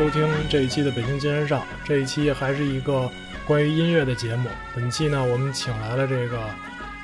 [0.00, 1.60] 收听这一期的《北京金人上》。
[1.84, 3.06] 这一期还是一个
[3.46, 4.48] 关于音乐的节目。
[4.74, 6.40] 本期呢，我们请来了这个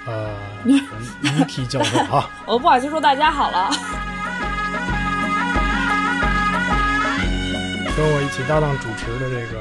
[0.07, 0.35] 呃
[0.65, 2.31] Niki 教授啊。
[2.49, 3.69] 我不好意思说大家好了。
[7.95, 9.61] 跟我一起搭档主持的这个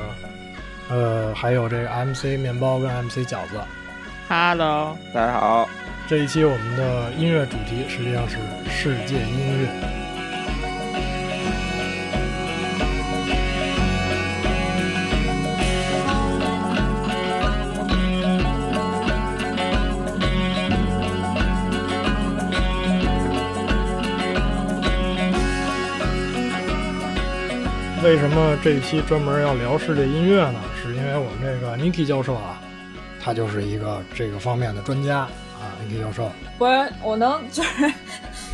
[0.88, 3.60] 呃，还有这个 MC 面包跟 MC 饺子。
[4.30, 5.68] Hello，大家好。
[6.08, 8.38] 这一期我们的音乐主题实际上是
[8.72, 10.05] 世界音乐。
[28.06, 30.60] 为什么这一期专门要聊世界音乐呢？
[30.80, 32.62] 是因为我们这个 Niki 教授啊，
[33.20, 35.74] 他就是一个这个方面的专家啊。
[35.84, 37.92] Niki 教授，不是我能就是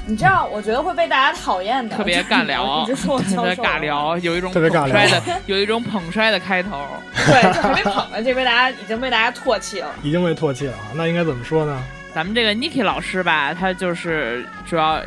[0.06, 1.98] 你知道，我觉得会被大家讨厌的。
[1.98, 6.88] 特别尬聊，一直说我特别尬聊，有一种特别尬聊的，有一种捧摔的开头。
[7.14, 10.96] 对，就还没捧呢，这被大家已经被大家唾弃了，已经被唾弃了啊。
[10.96, 11.84] 那应该怎么说呢？
[12.16, 14.94] 咱们这个 Niki 老师吧，他就是主要，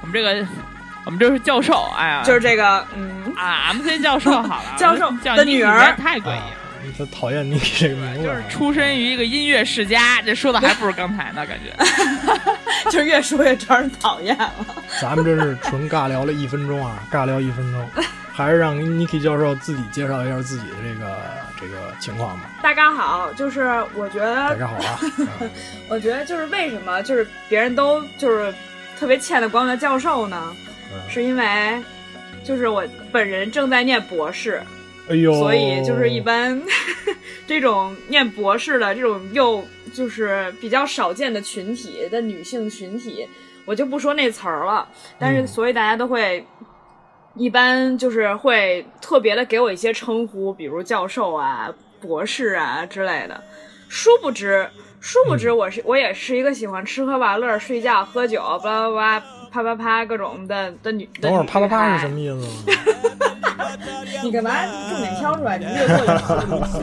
[0.00, 0.42] 我们这个。
[1.06, 3.32] 我们这是教授，哎呀，就是这个，嗯。
[3.36, 5.94] 啊，MC 教授好了， 教授的女儿。
[5.96, 11.76] 太诡异了，他讨厌你这个名字，就是出身于一个音乐世家，这说的还不如刚才呢，感觉，
[12.90, 14.52] 就是越说越招人讨厌了。
[15.00, 17.88] 咱们这是纯尬聊了一分钟啊，尬聊一分钟，
[18.34, 21.22] 还是让 Niki 教授自己介绍一下自己的这个
[21.60, 22.50] 这个情况吧。
[22.62, 24.98] 大家好，就是我觉得，大家好啊，
[25.88, 28.52] 我觉得就是为什么就是别人都就是
[28.98, 30.56] 特别欠的光叫教授呢？
[31.08, 31.82] 是因为，
[32.44, 34.62] 就是我本人正在念博士，
[35.08, 36.60] 哎呦，所以就是一般
[37.46, 43.26] 这种念博士的这种又就是比较少见的群体的女性群体，
[43.64, 44.88] 我就不说那词儿了。
[45.18, 46.44] 但是所以大家都会
[47.34, 53.42] 一般就是会特别的给我一些称呼，比如教授啊、博士啊之类的。
[53.88, 54.68] 殊不知，
[55.00, 59.24] 殊不知我是、我也是一个喜欢吃喝玩乐、睡觉喝酒，巴拉巴拉。
[59.56, 61.08] 啪啪啪，各种的的女。
[61.18, 62.46] 等会儿啪啪啪是什么意思？
[64.22, 64.50] 你干嘛
[64.90, 65.56] 重点挑出来？
[65.56, 66.04] 你略过就
[66.66, 66.82] 行。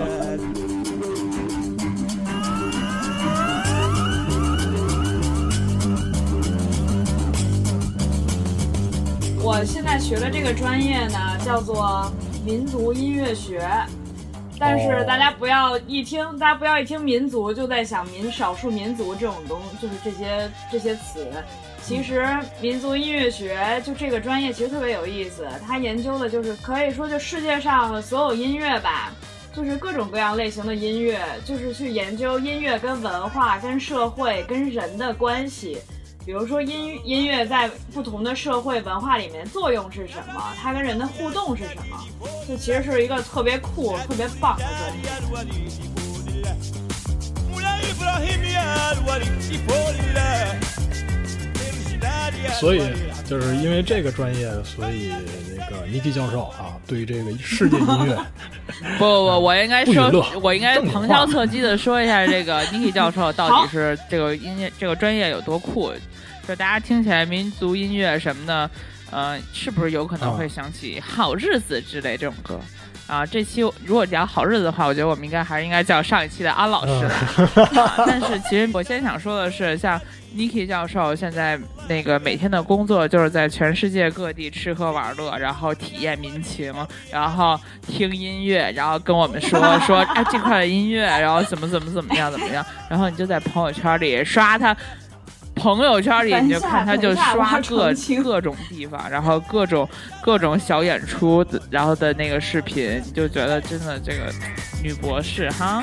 [9.46, 12.12] 我现在学的这个专业呢，叫做
[12.44, 13.70] 民族音乐学。
[14.60, 21.28] 但是大家不要一听，大家不要一听民族就在想民少数民族这种东，就是这些这些词。
[21.86, 22.26] 其实
[22.62, 29.12] 民族音乐学就这个专业其实特别有意思，它研究的就是可以说就世界上所有音乐吧，
[29.54, 35.78] 就是各种各样类型的音乐，就是去研究音乐跟文化、跟社会、跟人的关系。
[36.26, 42.00] 比如说音音乐在不同的社会文化里面作用是什么，它跟人的互动是什么，
[42.48, 45.10] 就其实是一个特别酷、特别棒的专业。
[52.60, 52.82] 所以
[53.26, 55.12] 就是因为这个专业，所以
[55.58, 58.16] 那个 Niki 教授啊，对于这个世界音乐，
[58.98, 65.92] 不不不，我应该说，我应该旁敲侧击的说一下，这个 Niki 教授到底是这个音乐这个专业有多酷。
[66.48, 68.70] 就大家听起来民族音乐什么的，
[69.12, 72.60] 呃，是不是有可能会想起《好日子》之类这种歌？
[73.06, 77.06] 啊，这期如果聊好日子的话，我觉得我们应该还是应该叫上一期的安老师。
[77.06, 80.00] 啊、但是其实我先想说的是，像
[80.36, 86.74] Niki 教授现在那个每天的工作就是在全世界各地吃喝玩乐，然后体验民情，
[87.12, 94.76] 然后听音乐，然后跟我们说 说哎这块的音乐，然后怎么怎么怎么样怎么样，然后你就在朋友圈里刷他。
[95.64, 99.88] 朋友圈里你就看他就刷各各种地方，然后各种
[100.22, 104.30] 各种小演出，然后的那个视频，你就觉得真的这个
[104.84, 105.82] 女博士哈。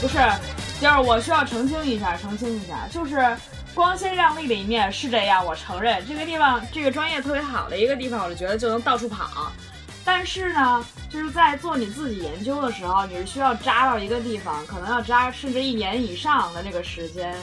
[0.00, 0.16] 不是，
[0.80, 3.16] 就是我需要澄清一下，澄清一下，就是。
[3.74, 9.50] 光鲜亮丽的一面是这样，我承认这个地方这个专业特别好的一个地方，我就觉得就能到处跑。
[10.04, 17.34] 但是呢，就是在做你自己研究的时候，你是需要扎到一个地方，可能要扎甚至一年以上的这个时间。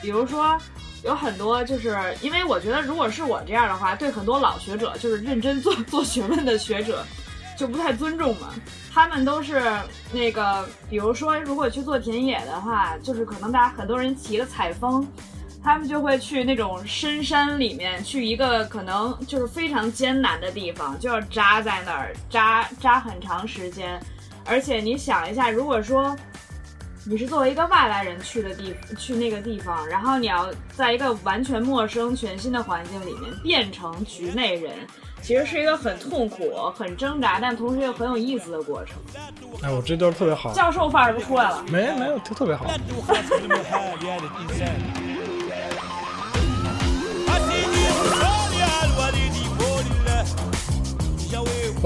[0.00, 0.56] 比如说，
[1.02, 7.04] 有很多就是因为我觉得，如果是我这样的话，对很多老学者，就是认真做 做学问的学者，
[7.58, 8.54] 就不太尊重嘛。
[8.94, 9.62] 他们都是
[10.10, 15.06] 那个，比如说，如果去做田野的话，就是可能大家很多人骑了采风。
[15.66, 24.00] 他们就会去那种深山里面，去一个可能就是非常艰难的地方，就要扎在那儿扎扎很长时间。
[24.44, 26.16] 而且你想一下，如果说
[27.04, 34.72] 你是作为一个外来人去的地去那个地方，然后你要在一个完全陌生、全新的环境里面变成局内人。
[35.20, 38.96] 其实是一个很痛苦、很挣扎，但同时又很有意思的过程。
[39.64, 41.64] 哎，我这段特别好，教授范儿都出来了。
[41.64, 42.66] 没没有，特特别好。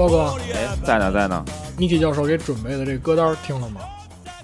[0.01, 1.45] 包哥，哎，在呢，在呢。
[1.77, 3.81] 尼基教授给准备的这歌单听了吗？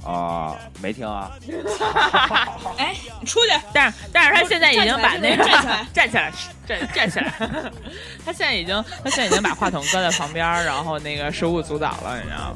[0.06, 1.32] 啊，没听啊！
[2.78, 2.94] 哎，
[3.26, 3.60] 出去！
[3.74, 6.32] 但是但是他现在已经把那个站起来，站起来，
[6.68, 7.34] 站 站起来。
[8.24, 12.56] 他现在已经他现在已经把话筒搁在旁边，然后那个手舞足蹈了，你知道吗？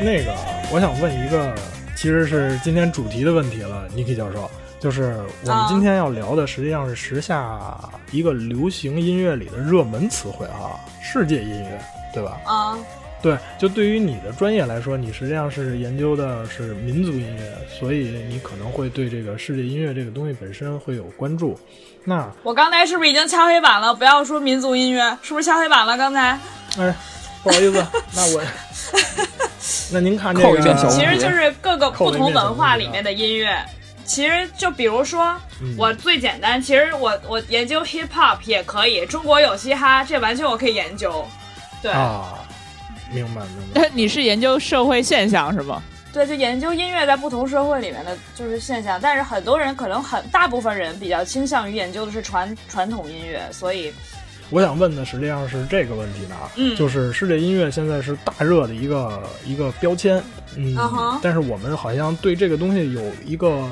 [0.00, 0.34] 那个，
[0.72, 1.54] 我想问一个，
[1.94, 4.50] 其实是今天主题的问题了，尼基教授。
[4.82, 5.14] 就是
[5.44, 7.78] 我们今天要聊的，实际上是时下
[8.10, 11.80] 一个流行音乐里的热门词汇啊，世界音乐，
[12.12, 12.40] 对吧？
[12.44, 12.76] 啊，
[13.22, 21.56] 对，就对于你的专业来说，你实际上是研究的是民族音乐，所以你可能会对这个世界音乐这个东西本身会有关注。
[22.02, 23.94] 那我刚才是不是已经敲黑板了？
[23.94, 25.96] 不要说民族音乐，是不是敲黑板了？
[25.96, 26.36] 刚才？
[26.76, 26.92] 哎，
[27.44, 27.86] 不好意思，
[28.16, 28.42] 那我，
[29.92, 33.64] 那您看这个，其实就是各个不同文化里面的音乐。
[34.04, 35.36] 其实就比如说，
[35.76, 41.24] 我最简单，其实我我研究 hip hop 也可以，中国有嘻哈，这完全我可以研究。
[41.80, 42.34] 对啊，
[43.12, 43.88] 明白明白。
[43.94, 45.82] 你是研究社会现象是吗？
[46.12, 53.92] 对，就研究音乐在不同社会里面的就是现象，但是很多人可能很大部分人比较倾向于研究的是传传统音乐，所以
[54.50, 60.22] 我想问的实际上是这个问题呢，嗯，就是世界音乐现在是大热的一个一个标签，
[60.56, 60.76] 嗯，
[61.22, 63.70] 但是我们好像对这个东西有一个。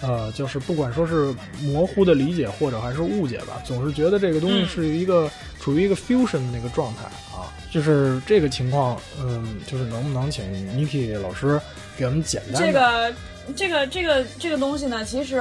[0.00, 5.30] 呃，就是不管说是模糊的理解或者还是误解吧，总是觉得这个东西是一个
[5.60, 7.04] 处于一个 fusion 的那个状态
[7.36, 7.52] 啊。
[7.70, 10.44] 就是这个情况，嗯，就是能不能请
[10.76, 11.60] Niki 老师
[11.96, 12.60] 给我们简单？
[12.60, 13.14] 这个
[13.54, 15.36] 这个这个这个东西呢，其实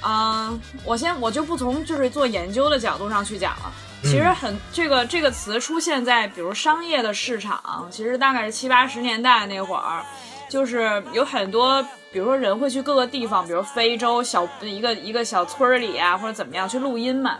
[0.00, 3.70] 啊，我先我就不从就是做研究的角度上去讲了。
[4.02, 10.02] 其实很这个这个词出现在比如商业的市场，其实大概是七八十年代那会儿，
[10.50, 11.82] 就是有很多。
[12.12, 17.38] 比如说人会去各个地方，比如非洲小一个一个小村里啊，或者怎么样去录音嘛，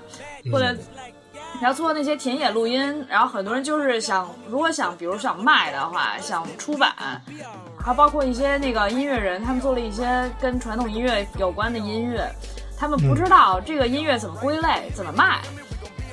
[0.53, 0.67] 或者
[1.61, 6.95] 然后做那些田野录音，然后很多人就是想，如果想，比如想卖的话，想出版，
[7.85, 12.25] 还包括一些那个音乐人，他们做了一些跟传统音乐有关的音乐，
[12.79, 15.41] 他们不知道这个音乐怎么归类，怎么卖，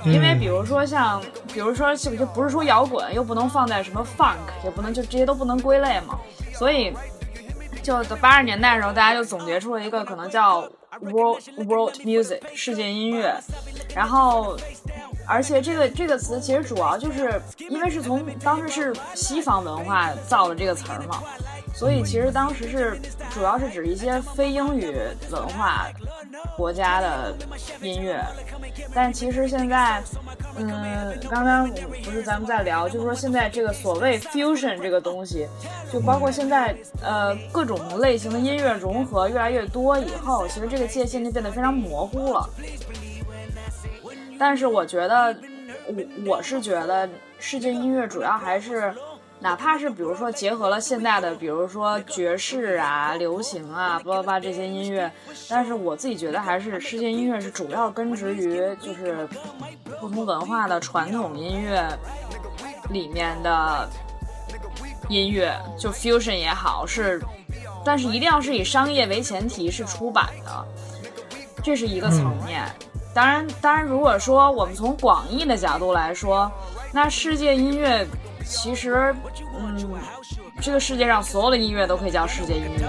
[0.06, 1.22] 因为比如说像，
[1.54, 6.18] 比如说就就不是说摇滚，又不能放在什么 funk，也不能就这些都不能归类嘛，
[6.54, 6.94] 所以。
[7.84, 10.60] 就在八十年代的时候，大家就总结出了一个可能叫
[11.00, 13.34] world world music 世界音乐，
[13.96, 14.58] 然后，
[15.26, 21.24] 而且这个这个词其实主要就是因为是从当时是西方文化造的这个词儿嘛。
[21.78, 23.00] 所以其实当时是
[23.30, 24.98] 主要是指一些非英语
[25.30, 25.86] 文化
[26.56, 27.36] 国家的
[27.84, 28.20] 音乐，
[28.96, 30.02] 但其实现在，
[30.58, 31.70] 嗯，刚刚
[32.04, 35.48] 不是咱们在聊，就是说现在这个所谓 fusion 这个东西，
[35.94, 42.50] 就包括现在呃各种类型的音乐融合越来越多以后，其实这个界限就变得非常模糊了。
[44.40, 45.38] 但是我觉得，
[45.86, 48.92] 我我是觉得世界音乐主要还是。
[49.40, 55.10] 哪怕是比如说结合了现代的，比如说爵士啊、流行啊、巴拉巴这些音乐，
[55.48, 59.30] 但是我自己觉得还是世界音乐是主要根植于就是
[60.02, 61.88] 不同文化的传统音乐
[62.90, 63.88] 里面的
[65.08, 67.22] 音乐，就 fusion 也好是，
[67.86, 70.66] 但是一定要是以商业为前提是出版的，
[71.64, 72.64] 这是一个层面。
[73.14, 76.52] 当然，当然，如果说我们从广义的角度来说，
[76.92, 78.04] 那世界音乐。
[78.48, 79.14] 其实，
[79.54, 79.78] 嗯，
[80.62, 82.88] 这个世界上所有的音乐都可以叫世界音乐。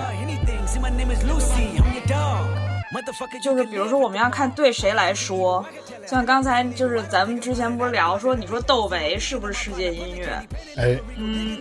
[3.42, 5.64] 就是比如说，我们要看对谁来说，
[6.06, 10.28] 像刚才就是咱们之前不是聊说，你说窦唯是不是世界音乐？
[10.76, 11.58] 哎，嗯，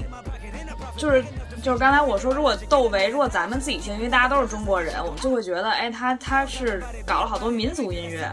[0.96, 1.24] 就是。
[1.64, 8.32] 就是刚才我说，如果窦唯，如果咱们自己听，因为大家都是中国人，我们就会觉得，哎，他他是搞了好多民族音乐，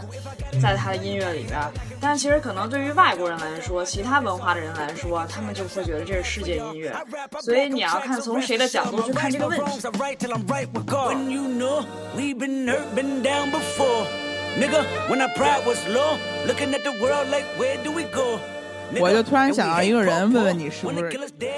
[0.62, 1.59] 在他的音乐里边。
[2.00, 6.95] 但其实可能对于外国人来说，其他文化的人来说，他们就会觉得这是世界音乐。
[7.40, 9.81] 所以你要看从谁的角度去看这个问题。
[19.00, 21.11] 我就突然想到一个人，问问你是不是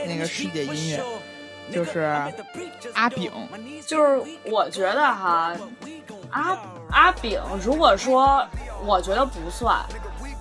[0.06, 1.02] 那个世界音乐？
[1.72, 2.00] 就是
[2.94, 3.30] 阿炳，
[3.86, 5.52] 就是我觉得哈，
[6.30, 6.58] 阿
[6.90, 8.46] 阿炳，如果说
[8.84, 9.76] 我觉得不算。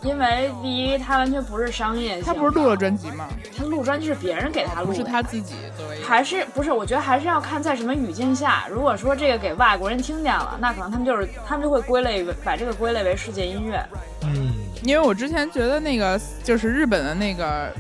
[0.02, 3.28] 因为第一，他完全不是商业，他不是录了专辑吗？
[3.58, 6.00] 他录专辑是别人给他录，不是他自己作为。
[6.04, 6.72] 还是不是？
[6.72, 8.68] 我觉得还是要看在什么语境下。
[8.70, 13.84] 如果说这个给外国人听见了，那可能他们就是他们就会归类为把这个归类为世界音乐。
[14.22, 14.54] 嗯，
[14.84, 17.74] 因为我之前觉得那个就是日本的那个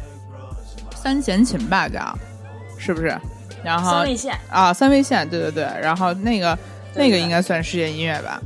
[0.95, 2.17] 三弦琴吧，叫
[2.75, 3.15] 是不是？
[3.65, 5.63] 然后三味线啊，三味线，对对对。
[5.81, 6.57] 然后那个
[6.95, 8.41] 那个应该算世界音乐吧？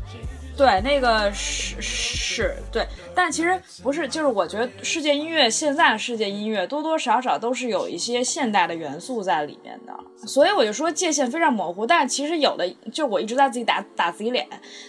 [0.57, 2.85] 对，那个是是，对。
[3.15, 9.93] 但其实不是，就是我觉得世界音乐现在的世界音乐多多少少都是有一些现代的元素在里面的，
[10.27, 11.85] 所以我就说界限非常模糊。
[11.85, 14.45] 但其实有的就我一直在自己打打自己脸，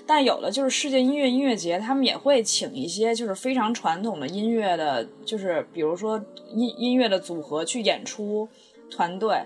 [0.07, 6.21] 但有的就是世界音乐音乐节，他们也会请一些就是非常传统的音乐的，就是比如说
[6.53, 8.49] 音音乐的组合去演出
[8.91, 9.41] 团队，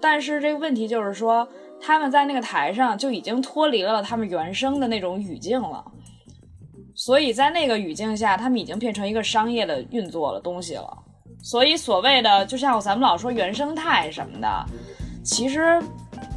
[0.00, 1.46] 但是这个问题就是说
[1.80, 5.84] 他们在那个台上就已经脱离了他们原生的那种语境了。
[6.94, 10.98] 所以在那个语境下，他们已经变成一个商业的运作了东西了。
[11.42, 14.66] 所以所谓的，就像咱们老说原生态什么的，
[15.24, 15.80] 其实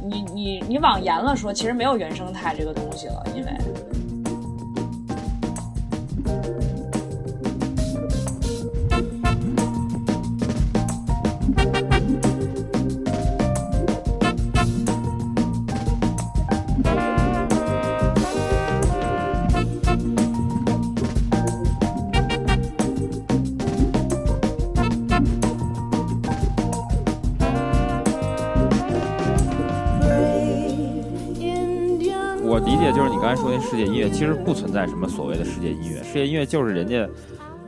[0.02, 3.50] 你你你往严了说，其实没有原生态这个东西了，因为。
[33.36, 37.08] 说那世界音乐其实不存在什么所谓的世界音乐，世界音乐就是人家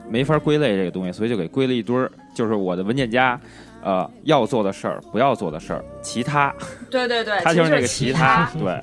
[0.09, 3.39] 没法归类这个东西，所以就给归了一堆儿，就是我的文件夹，
[3.83, 6.55] 呃，要做的事儿，不要做的事儿，其他。
[6.91, 8.49] 对对对，他就是那个其他。
[8.59, 8.83] 对，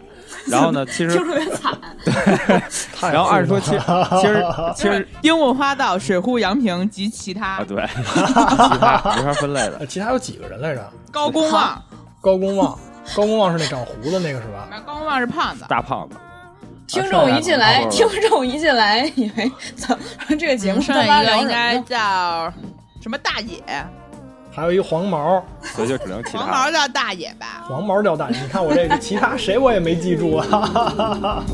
[0.49, 1.73] 然后呢，其实就特别惨。
[2.03, 2.13] 对，
[3.11, 7.57] 然后按说其其实其实 樱木花道、水户洋平及其他。
[7.57, 9.85] 啊，对， 其他没法分类的。
[9.87, 10.91] 其他有几个人来着？
[11.11, 11.81] 高公望，
[12.19, 12.77] 高公望，
[13.15, 14.67] 高公望是那长胡子那个是吧？
[14.85, 16.15] 高公望是胖子，大胖子。
[16.87, 20.03] 听众一进来，听众一进来，以为怎么
[20.37, 22.51] 这个节目上一个应该叫
[23.01, 23.61] 什么大野，
[24.51, 25.43] 还有一黄毛，
[25.75, 26.39] 所以就只能其他。
[26.39, 27.65] 黄毛叫大野吧？
[27.67, 31.43] 黄毛叫大野，你看我这个其他谁我也没记住啊。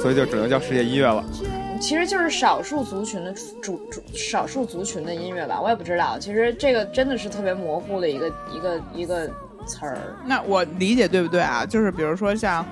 [0.00, 1.22] 所以就只能叫世界音乐了。
[1.82, 6.16] 其实就是少数族群的主主少数族群的音乐吧，我也不知道。
[6.16, 9.26] 其实这个真的是特别模糊的一个一个一个
[9.66, 9.98] 词儿。
[10.24, 11.66] 那我理解对不对啊？
[11.66, 12.64] 就是比如说像，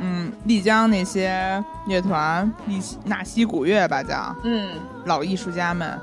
[0.00, 4.70] 嗯，丽江那些乐团，丽纳西古乐吧，叫嗯，
[5.04, 6.00] 老艺术家们。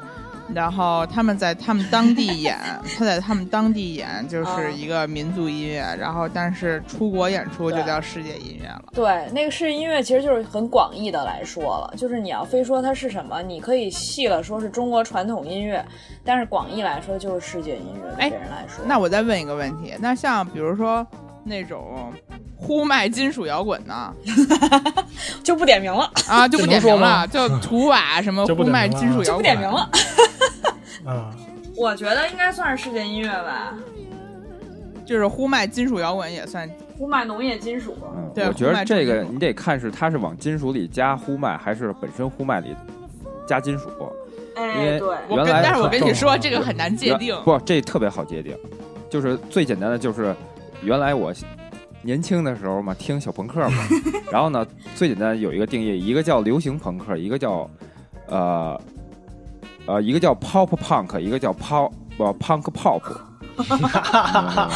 [0.54, 2.58] 然后他们在他们当地演，
[2.98, 8.84] 他在他们当地演就是一个民族音乐，然后但是出国演出就叫世界音乐了。
[8.94, 15.84] 对，那个世界音乐其实就是很广义的来说了，就是你要非说它是什么，你可以细了说是中国传统音乐，
[16.24, 18.14] 但是广义来说就是世界音乐。
[18.18, 21.06] 对人来说，那我再问一个问题，那像比如说
[21.44, 22.12] 那种
[22.56, 24.14] 呼麦金属摇滚呢，
[25.44, 29.90] 就不点名了啊，就不点名了，就图瓦什么呼麦金属摇滚就不点名了。
[31.06, 31.36] 啊，
[31.76, 33.74] 我觉得应该算是世界音乐吧，
[35.06, 37.98] 就是呼麦金属摇滚也算，呼麦农业金属。
[38.36, 42.76] 对，我觉得这个你得看是它是往金属里加呼麦，还是本身呼麦里
[43.48, 43.90] 加金属。
[44.56, 47.36] 哎，对，原来但是我跟你说，这个很难界定。
[47.44, 48.56] 不，这特别好界定，
[49.10, 50.36] 就是最简单的就是
[50.84, 51.34] 原来我
[52.04, 53.84] 年轻的时候嘛，听小朋克嘛，
[54.32, 54.66] 然后呢，
[54.96, 57.70] 最简单有一个定义，一个叫流行朋克，一个叫
[58.28, 58.80] 呃。
[59.88, 63.02] 呃，一个叫 pop punk，一个叫 pop 不 punk pop，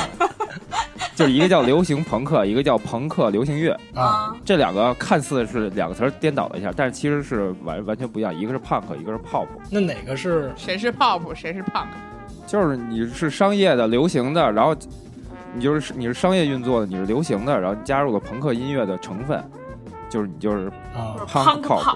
[1.16, 4.36] 就是一个叫流行朋克，一个叫朋克流行乐啊。
[4.44, 8.36] 这两个看似是两个词儿颠倒了一下，但是其实是完完全不一样。
[8.36, 9.46] 一个是 punk，一个是 pop。
[9.70, 11.88] 那哪个是谁是 pop，谁是 punk？
[12.48, 14.76] 就是你是商业的、流行的，然后
[15.54, 19.42] 你就是你是商业运作的，你是流行的，然后加入了朋克音乐的成分，
[20.10, 21.96] 就是你就是啊 punk pop。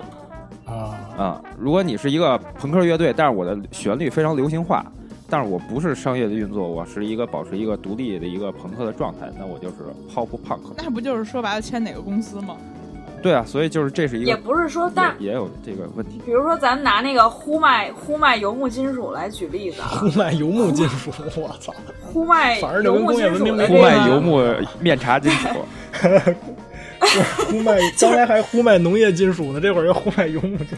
[0.69, 1.41] 啊啊！
[1.57, 4.85] 如果你是一个朋克乐队，但是我的旋律非常流行化，
[5.29, 9.75] 但是我不是商业的运作，我是一个保持一个独立的一个朋克的状态，那我就是
[10.13, 10.59] pop punk。
[10.77, 12.55] 那不就是说白了签哪个公司吗？
[13.21, 16.21] 对啊，所以就是这是一个，也不是说但也有这个问题。
[16.25, 21.73] 比如说，咱们拿那个呼麦呼麦游牧金属来举例子，呼麦游牧金属，我操！
[22.01, 24.41] 呼麦反正就跟工业文明呼麦游牧
[24.79, 25.47] 面茶金属。
[27.47, 30.75] 呼麦， 将来还呼麦农业金属呢，这会儿又呼麦游牧金属。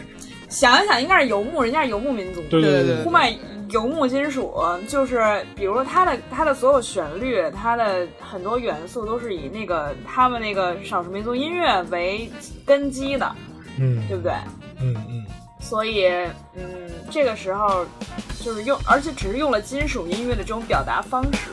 [0.48, 2.42] 想一想，应该是游牧，人家是游牧民族。
[2.50, 3.34] 对对对，呼麦
[3.70, 4.54] 游牧金属
[4.86, 5.22] 就是，
[5.56, 12.30] 比如说它的它的所有旋律，它的很多元素都是以那个他们那个少数民族音乐为
[12.66, 13.34] 根基的，
[13.78, 14.32] 嗯，对不对？
[14.80, 15.24] 嗯嗯。
[15.58, 16.06] 所以，
[16.54, 16.64] 嗯，
[17.10, 17.86] 这个时候
[18.44, 21.48] 就是用，而且只是用了金属音乐的这种表达方式。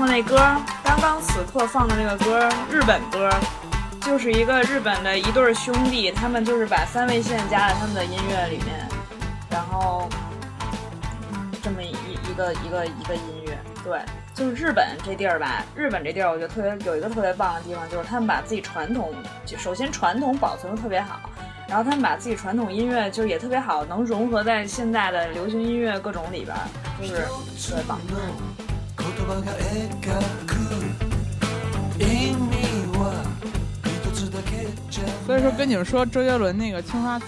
[0.00, 0.38] 放的那歌，
[0.82, 3.28] 刚刚此刻放的那个歌，日本歌，
[4.00, 8.88] 就是一个日本的一对兄弟，他们就是把三味线加在他们的音乐里面，
[9.50, 10.08] 然后
[11.62, 14.00] 这么一一个一个一个音乐，对，
[14.34, 19.12] 就是日本这地儿吧，日本这地儿我觉得特别有一个特别棒的地方，就是他们把自己传统，
[19.44, 21.20] 就首先传统保存的特别好，
[21.68, 26.56] 然后他们把自己传统音乐就也特别好，能融合在现在的流行音乐各种里边，
[27.02, 28.00] 就是特别棒。
[35.26, 37.24] 所以说跟你们说周杰伦那个《青花瓷》，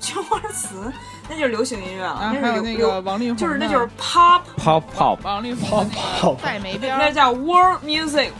[0.00, 0.92] 青花瓷？
[1.28, 2.16] 那就是流行音乐了。
[2.16, 8.30] 还有那个王力宏，就是那就是 pop pop pop，王力宏那个带没边，那叫 world music。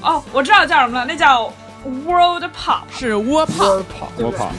[0.00, 1.52] 哦，我知道叫什么了，那叫
[2.06, 4.50] world pop，是 world pop，world pop。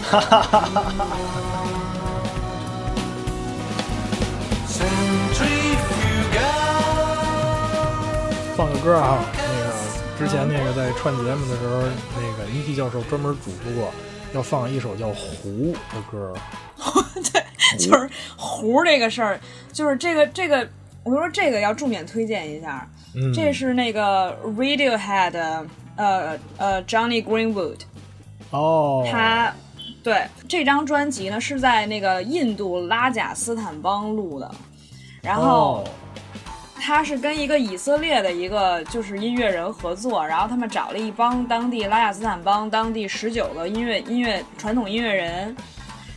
[8.55, 9.73] 放个歌啊，那个
[10.19, 11.81] 之前那个在串节目的时候，
[12.15, 13.91] 那个尼基教授专门嘱咐过，
[14.33, 15.49] 要放一首叫《湖》
[15.93, 16.31] 的歌。
[17.33, 19.39] 对，就是湖这个事儿，
[19.71, 20.67] 就是这个这个，
[21.03, 22.87] 我说这个要重点推荐一下。
[23.15, 27.79] 嗯，这是那个 Radiohead，呃呃，Johnny Greenwood。
[28.51, 29.03] 哦。
[29.11, 29.51] 他
[30.03, 34.51] 对这张专辑呢是在那个印度拉贾斯坦邦录的，
[35.23, 35.83] 然后。
[36.85, 45.55] 他是跟一个以色列的一个就是音乐人合作，然后他们找了一帮当地拉雅斯坦邦当地十九个音乐音乐传统音乐人，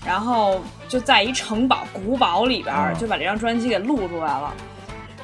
[0.04, 4.52] 然后就在一城堡古堡里边就把这张专辑给录出来了，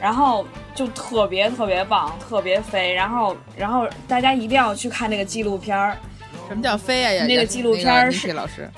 [0.01, 5.99] 然后就特别特别棒，特别飞，然后然后大家一定要去看那个纪录片儿。
[6.47, 7.27] 什么叫飞啊？
[7.27, 8.71] 那个纪录片是老师，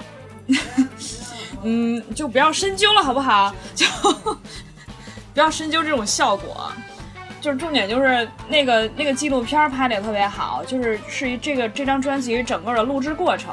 [1.63, 3.55] 嗯，就不要深究了，好不好？
[3.75, 3.85] 就。
[5.35, 6.71] 不要深究这种效果，
[7.41, 13.53] 就是重点就是那个那个纪录片拍的也特别好，就是是一这个这张专辑整个的录制过程，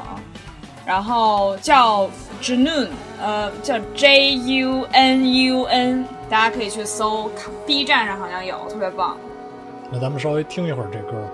[0.86, 2.08] 然后叫
[2.40, 2.88] Junun，
[3.20, 7.30] 呃，叫 J U N U N，大家可以去搜
[7.66, 9.16] ，B 站上好像有，特别棒。
[9.90, 11.28] 那咱们稍微听一会儿这歌。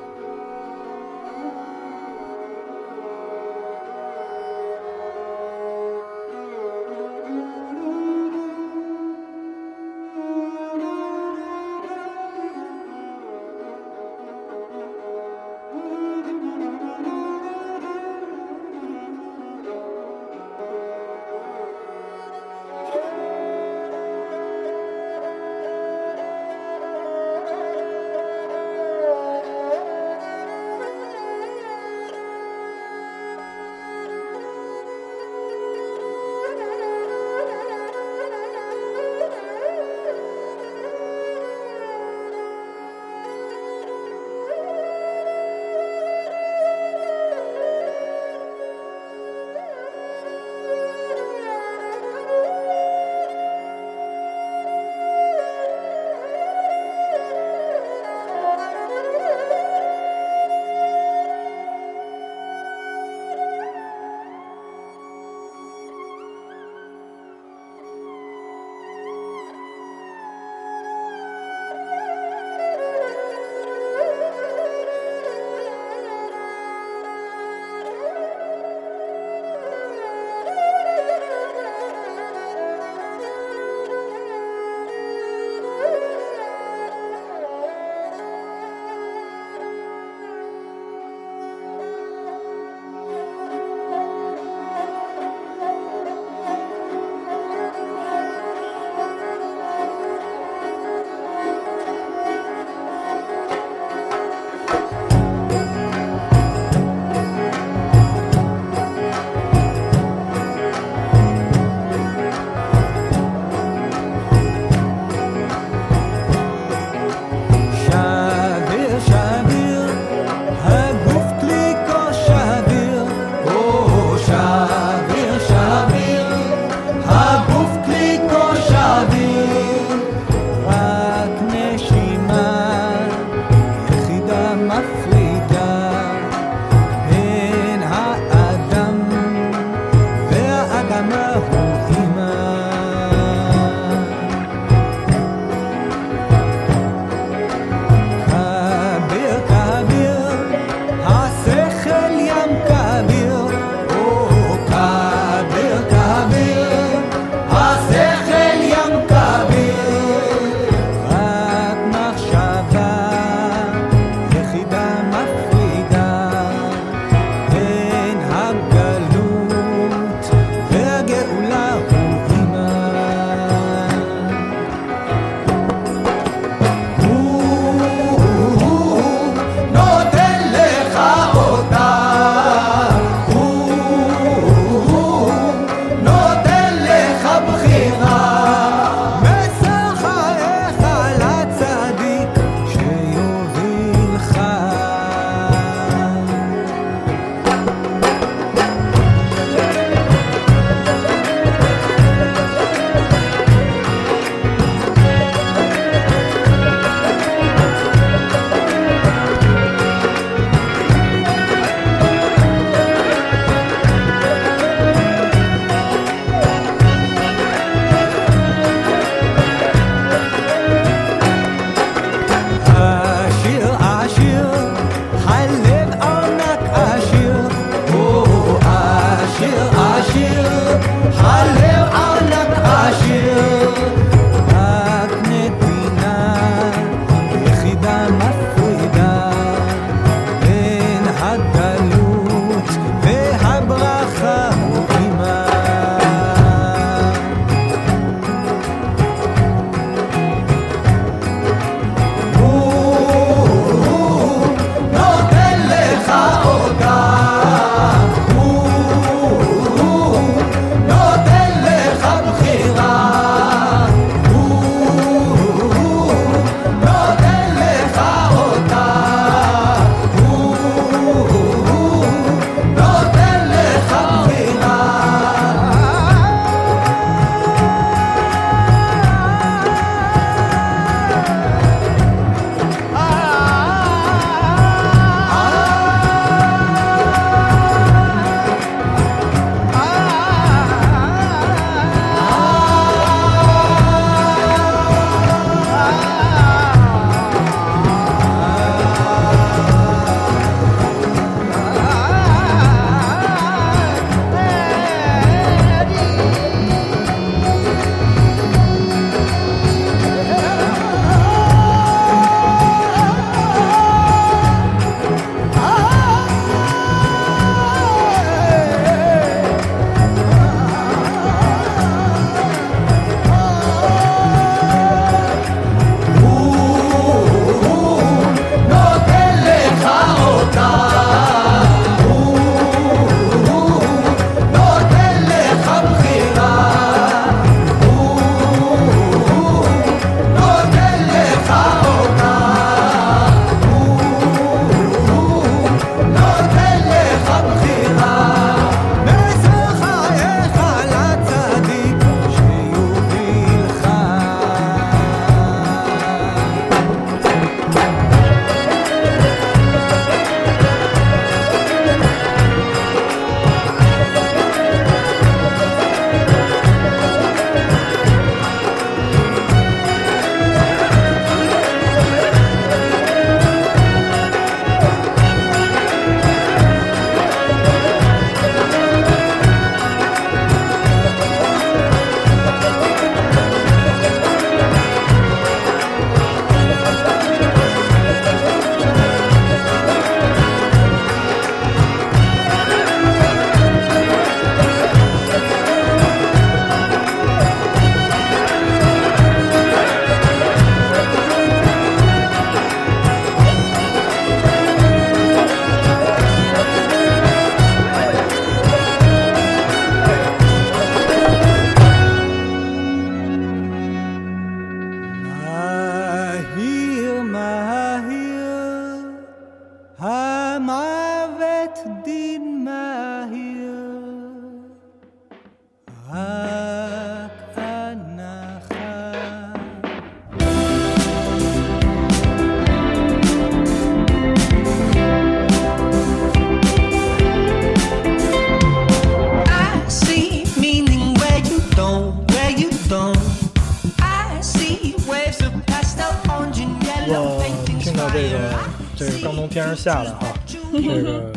[449.88, 451.32] 下来哈，这个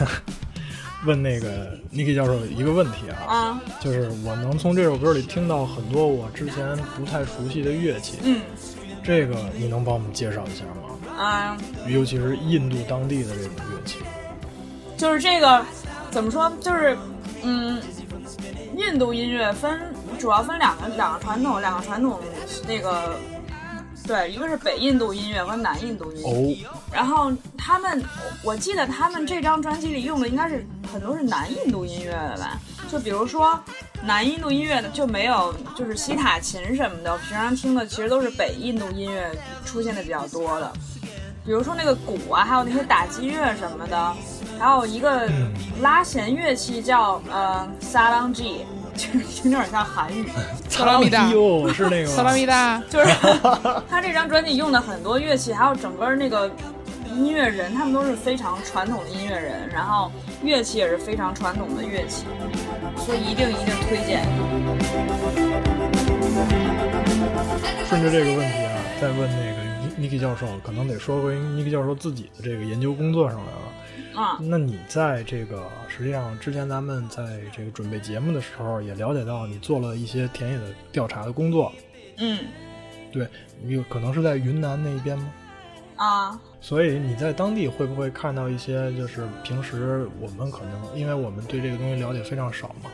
[1.04, 8.40] 问那个 Niki 教授一个问题啊，就是我能从这首歌里听到很多我之前不太熟悉的乐器，嗯，
[9.04, 11.22] 这个你能帮我们介绍一下吗？
[11.22, 13.98] 啊，尤其是印度当地的这种乐器，
[14.96, 15.62] 就是这个
[16.10, 16.50] 怎么说？
[16.62, 16.96] 就是
[17.42, 17.82] 嗯，
[18.78, 19.78] 印度音乐分
[20.18, 22.18] 主要分两个两个传统，两个传统
[22.66, 23.14] 那个。
[24.08, 26.22] 对，一个是北印度音乐和南印度音
[26.62, 28.02] 乐，然后他们，
[28.42, 32.58] 我记得他们这张专辑里用的应该是很多是南印度音乐的吧？
[32.90, 33.60] 就比如说
[34.02, 39.30] 南印度音乐的就没有，就是西塔琴什么的，我平常听的其实都是北印度音乐
[39.66, 40.72] 出现的比较多的，
[41.44, 44.16] 比如说那个鼓啊，还有那些打击乐什么的，
[44.58, 45.30] 还有一个
[45.82, 48.64] 拉弦乐器叫呃萨朗吉。
[49.44, 50.26] 有点像韩语，
[50.68, 51.28] 萨拉米达。
[51.72, 53.06] 是那个萨拉米达，就是
[53.88, 56.50] 他这张专辑用的很多乐器，还有整个那个
[57.14, 60.10] 音乐人，他们都是非常传统的音乐人，然后
[60.42, 62.24] 乐器也是非常传统的乐器，
[62.96, 64.24] 所以一定一定推荐。
[67.88, 73.67] 顺着这个问题啊，再问那个尼尼克教授，可能得说回尼 i 教授自己的这个研究工作上来了。
[74.18, 81.72] 啊，那你在这个实际上之前咱们在这个准备节目的时候也了解到你做了一些田野的调查的工作，
[82.16, 82.36] 嗯，
[83.12, 83.28] 对，
[83.66, 85.32] 有可能是在云南那一边吗？
[85.94, 92.90] 啊，所以你在当地会不会看到一些就是平时我们可能因为我们对这个东西了解非常少嘛，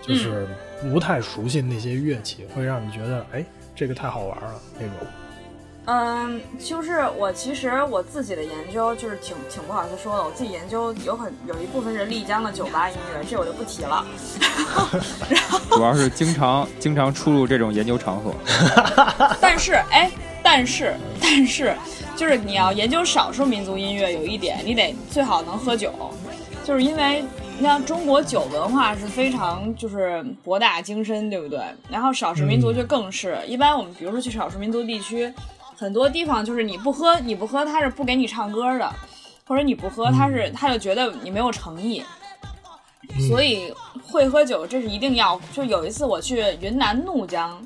[0.00, 0.46] 就是
[0.80, 4.96] 不太熟悉那些乐器，会让你觉得哎这个太好玩了那种。
[5.86, 14.04] 嗯，就是我其实我自己的研究就是挺挺不好意思说的，我自己研究有很有一部分是丽江的酒吧音乐，这我就不提了。
[15.70, 18.32] 主要是经常经常出入这种研究场所。
[19.42, 20.08] 但是哎，
[20.40, 21.74] 但是但是，
[22.16, 25.92] 就是你要研究少数民族音乐，有一点你得最好能喝酒，
[26.62, 27.24] 就是因为
[27.58, 31.58] 你像中国酒文化是非常就是博大精深，对不对？
[31.90, 35.32] 然后少数民族就更是，一般我们比如说去少数民族地区。
[35.82, 38.88] 很多地方就是你不喝，你不喝他是不给你唱歌的，
[39.44, 42.00] 或者你不喝他是他就觉得你没有诚意，
[43.28, 43.74] 所以
[44.06, 45.40] 会喝酒这是一定要。
[45.52, 47.60] 就有一次我去云南怒江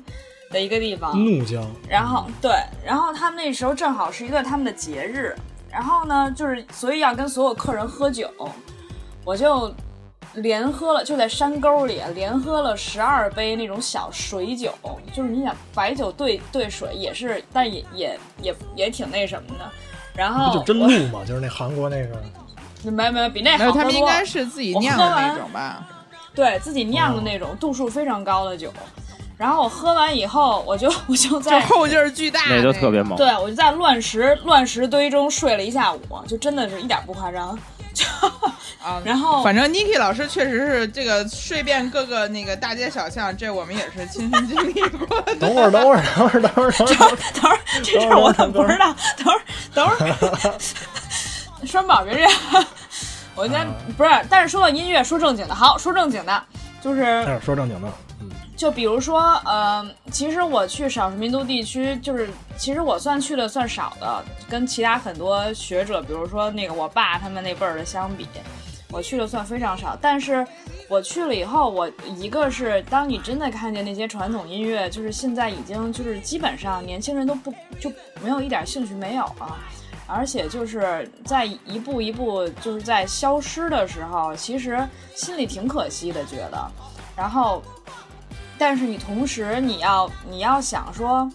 [0.49, 2.51] 的一个地方，怒江，然后对，
[2.83, 5.35] 然后他们那时候正好是一个他们的节日，
[5.69, 8.27] 然后呢就是所以要跟所有客人喝酒，
[9.23, 9.71] 我就。
[10.33, 14.73] 连喝了，就在山沟里连喝了十二杯那种小水酒，
[15.13, 19.69] 就是你想白酒兑兑水也是，但也也也也挺那什么的。
[20.15, 23.73] 然后就真露嘛，就是那韩国那个，没没比那好多。
[23.73, 25.87] 他们应该是自己酿的那种吧？
[26.33, 28.71] 对自己酿的那种度数非常高的酒。
[29.37, 33.15] 然后我喝完以后，我就 我就在后劲儿巨大，那就特别猛。
[33.15, 37.57] 对我就在乱石乱石堆中睡了一下午，就真的是一点不夸张。
[38.83, 45.21] 啊，然后反正 Niki 老师确实是这个睡遍各个那个大街小巷，这我们也是亲身经历过。
[45.39, 48.95] 等会儿，等会儿，等会儿，等会儿，等会儿，等会儿，这事我怎么不知道？
[49.17, 49.41] 等会儿，
[49.73, 50.57] 等会儿，
[51.65, 52.31] 双宝别这样。
[53.35, 56.43] 我先不是，但是说到音乐，说正经的，好，说正经的，
[56.81, 57.87] 就是说正经的。
[58.57, 68.27] 就比如说，呃，其实我去少数民族地区，就是其实我算去的算少的，跟其他很多学者，比如说那个我爸他们那辈儿的相比，
[68.89, 69.95] 我去的算非常少。
[70.01, 70.45] 但是
[70.89, 77.93] 我去了以后，我一个是当你真的看见那些传统音乐，就是现在已经就是基本上年轻人都不就
[78.23, 79.55] 没有一点兴趣没有了，
[80.07, 86.71] 而且就是在一步一步就是在消失的时候，其实心里挺可惜的，觉得，
[87.15, 87.61] 然后。
[88.59, 91.29] 但是你同时你要你要想说，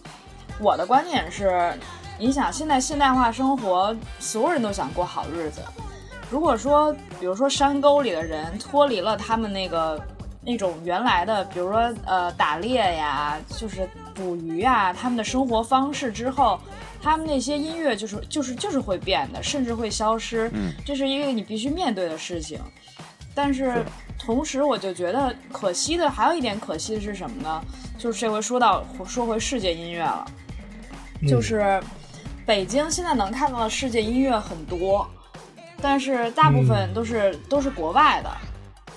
[0.59, 1.73] 我的观点是，
[2.19, 5.61] 你想现在现代化生活，所有人都想过好日子。
[6.31, 10.01] 如果说，比如说山沟里的人脱离了他们那个
[10.41, 16.59] 那种原来的，比如说呃打猎呀，就是捕鱼啊，他们的生活方式之后，
[17.01, 20.51] 他们那些音乐就是就是就是会变的，甚至会消失。
[20.55, 22.59] 嗯，这是一个你必须面对的事情。
[23.35, 23.85] 但是。
[24.25, 27.61] 同时，我就觉得可惜的还有一点可惜的是什么呢？
[27.99, 30.25] 就是这回说到说回世界音乐了，
[31.29, 31.83] 就是
[32.47, 35.09] 北京现在能看到的世界音乐很多，
[35.81, 38.31] 但是大部分都是都是国外的。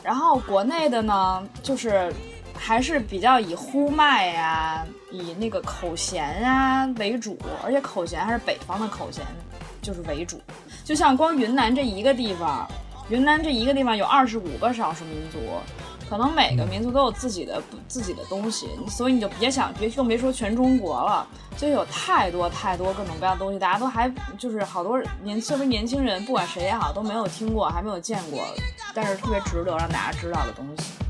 [0.04, 2.14] 然后国内的呢，就是
[2.54, 9.26] 还是比较以呼麦呀、以那个口弦啊为主，而且口弦还是北方的口弦，
[9.82, 10.40] 就是为主。
[10.84, 12.68] 就像光云南这一个地方，
[13.10, 15.38] 云南这一个地方有二十五个少数民族，
[16.10, 28.44] 可能每个民族都有自己的自己的东西，所以你就别想别更别说全中国了，就有太多太多各种各样的东西，大家都还就是好多年特别年轻人，不管谁也好都没有听过，还没有见过，
[28.94, 31.05] 但是特别值得让大家知道的东西。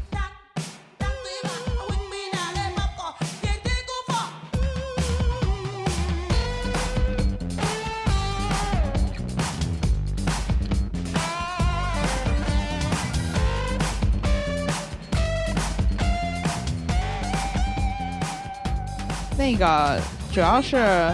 [19.38, 20.00] 那个
[20.34, 21.14] 主要是，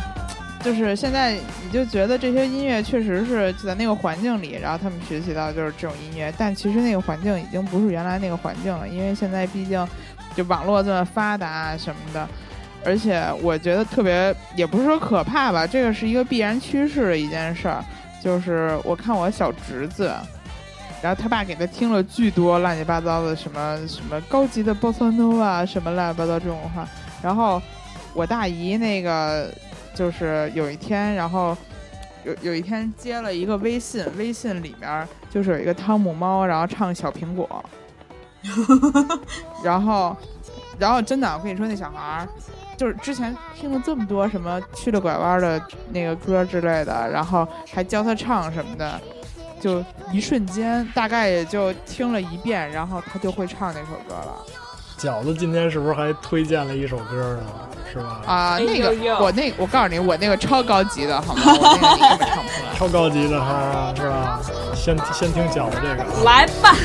[0.64, 9.88] 就是现在你就觉得这些音乐确实是就在那个环境里，然后他们学习到就是这种音乐，但其实那个环境已经不是原来那个环境了，因为现在毕竟
[10.36, 12.28] 就网络这么发达什么的，
[12.86, 17.84] 而且我觉得特别也不是说可怕吧，这个是一个必然趋势的一件事儿，
[18.24, 20.14] 就是我看我小侄子，
[21.02, 26.88] 然后他爸给他听了巨多乱七八糟的什么什么高级的波萨诺啊什么乱七八糟这种话，
[27.24, 27.60] 然后。
[28.14, 29.50] 我大姨那个
[29.94, 31.56] 就是有一天，然后
[32.24, 37.64] 有有一天接了一个微信，微信里面就是有一个汤姆猫，然后唱小苹果，
[39.64, 40.16] 然后
[40.78, 42.28] 然后真的，我跟你说那小孩儿
[42.78, 45.62] 就是之前听了这么多什么去了拐弯的
[45.94, 49.00] 那个歌之类的，然后还教他唱什么的，
[49.60, 54.46] 就一瞬间大概也就听了一遍，然后他就会唱那首歌了。
[55.02, 57.44] 饺子今天是不是还推荐了一首歌呢？
[57.92, 58.22] 是吧？
[58.28, 61.42] 啊，那个我那我告诉你，我那个超高级的，好吗？
[61.46, 62.76] 我那个你根本唱不出来。
[62.78, 64.40] 超高级的哈，是吧？
[64.76, 66.76] 先先听饺子这个，来吧。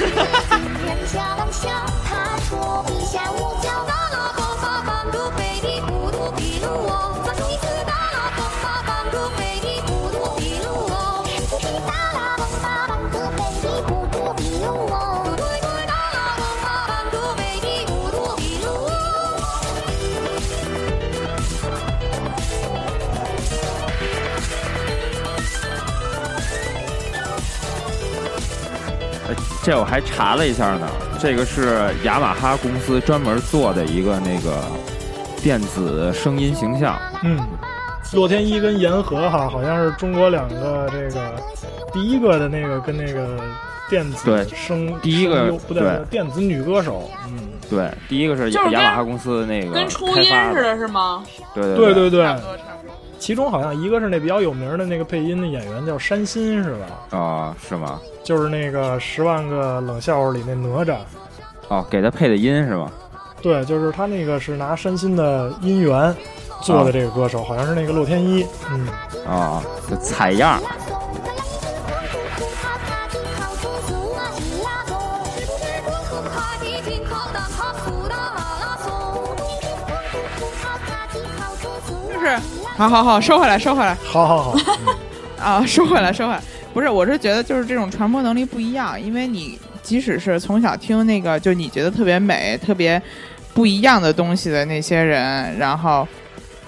[29.66, 34.62] 这我还查了一下呢，这个是雅马哈公司专门做的一个那个
[35.42, 36.96] 电子声音形象。
[37.24, 37.36] 嗯，
[38.12, 41.34] 洛天依跟言和哈，好像是中国两个这个
[41.92, 43.40] 第一个的那个跟那个
[43.90, 47.10] 电子声第一个不对电子女歌手。
[47.26, 47.36] 嗯，
[47.68, 51.24] 对，第一个是雅马哈公司的那个跟初音似的，是吗？
[51.52, 52.36] 对对对对对。
[53.18, 57.18] 其中好像一个是那比较有名的那个配音的演员叫山新，是吧？
[57.18, 58.00] 啊，是吗？
[58.22, 60.96] 就是那个《十万个冷笑话》里那哪吒。
[61.68, 62.90] 哦，给他配的音是吗？
[63.42, 66.14] 对，就是他那个是拿山新的音源
[66.62, 68.46] 做的这个歌手，好像是那个洛天依。
[68.70, 68.86] 嗯。
[69.26, 69.62] 啊，
[70.00, 70.60] 采样。
[82.76, 83.96] 好好好，收回来，收回来。
[84.04, 84.56] 好好好，
[85.42, 86.40] 啊，收回来，收回来。
[86.74, 93.00] 不是，我是觉得就是这种传播能力不一样，因为你即使是从小听那个，就你觉得特别美、特别
[93.54, 96.06] 不一样的东西的那些人，然后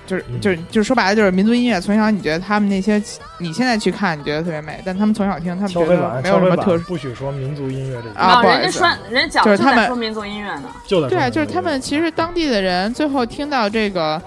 [0.06, 3.02] 就是就是就说白了就是民族音乐，从小你觉得他们那些，
[3.36, 6.84] 你现在去看你觉得特别美，但他们从小听他们觉得没有什么特殊。
[6.84, 14.18] 不许说民族音乐这啊，人家说人家就是他们说民族音乐呢，就对，就是他们其实当地的人最后听到这个。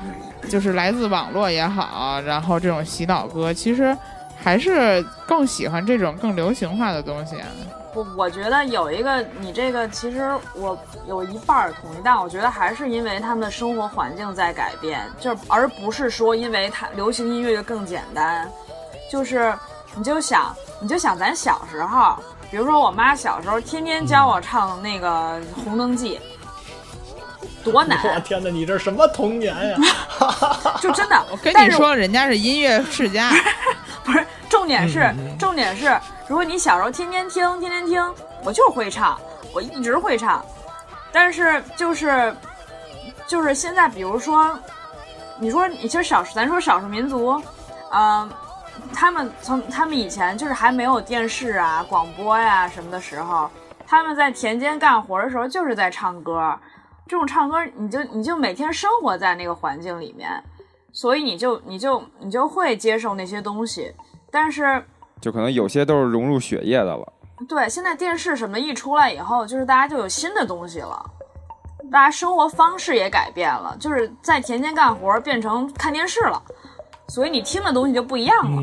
[0.51, 3.97] 就是来自网络也好，然后这种洗脑歌，其实
[4.37, 7.37] 还是更喜欢这种更流行化的东西。
[7.93, 18.45] 我，我觉得有一个，你这个其实我有一半同意，但我觉得还是因为他们的生活环境在改变，就而不是说因为它流行音乐就更简单。
[19.09, 19.53] 就是
[19.95, 22.17] 你就想，你就想咱小时候，
[22.49, 26.17] 比如说我妈小时候天天教我唱那个《红灯记》。
[27.63, 27.99] 多难！
[28.15, 29.77] 我天哪，你这什么童年呀？
[30.81, 33.31] 就真的，我跟你说，人家是音乐世家，
[34.03, 35.97] 不是重点是重点是，
[36.27, 39.19] 如果你小时候天天听，天天听，我就是会唱，
[39.53, 40.43] 我一直会唱。
[41.11, 42.35] 但是就是
[43.27, 44.57] 就是现在，比如说，
[45.39, 47.41] 你说你其实少，咱说少数民族，
[47.91, 48.29] 嗯，
[48.93, 53.49] 他们从他们以前就是还没有电视啊、广播呀什么的时候，
[53.85, 56.57] 他们在田间干活的时候就是在唱歌。
[57.07, 60.29] 这种唱歌，你就你就每天生活在那个环境里面，
[60.93, 63.93] 所以你就你就你就会接受那些东西。
[64.31, 64.83] 但是
[65.19, 67.13] 就可能有些都是融入血液的了。
[67.49, 71.03] 对，现在电视什么一出来以后，就是大家就有新的东西了，
[71.91, 76.41] 大家生活方式也改变了，就是在田间干活变成看电视了，
[77.09, 78.61] 所以你听的东西就不一样了。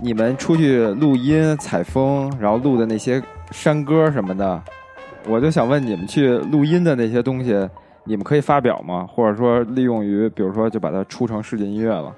[0.00, 4.62] 你们出去录音、采风，然后录的那些山歌什么的，
[5.26, 7.68] 我就想问你们去录音的那些东西，
[8.04, 9.04] 你们可以发表吗？
[9.12, 12.14] 或者说利用于，比如说就把它出成世界音乐了？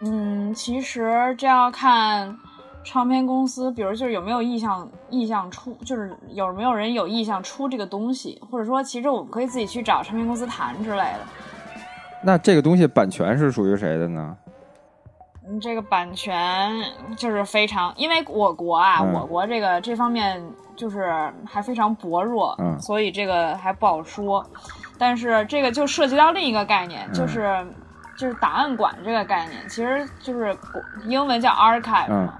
[0.00, 2.34] 嗯，其实这要看
[2.82, 11.20] 唱片公司，比如就是有没有意向意向出，就是有没有人有意向出这个东西，或者说其实我们可以自己去找唱片公司谈之类的。
[12.22, 14.34] 那这个东西版权是属于谁的呢？
[15.46, 16.72] 嗯，这个版权
[17.18, 20.42] 就是非常，因为我国啊，我国这个这方面
[20.74, 24.42] 就是还非常薄弱，所以这个还不好说。
[24.96, 27.62] 但是这个就涉及到另一个概念，就是
[28.16, 30.56] 就是档案馆这个概念，其实就是
[31.04, 32.38] 英文叫 archive 嘛。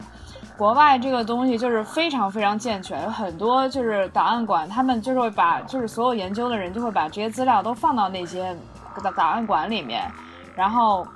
[0.57, 8.57] 国外这个东西就是非常非常健全，有很多就是档案馆，他们就是会把就是所有研究的人就会把这些资料都放到那些
[9.03, 10.11] 档档案馆里面，
[10.57, 11.07] 然后。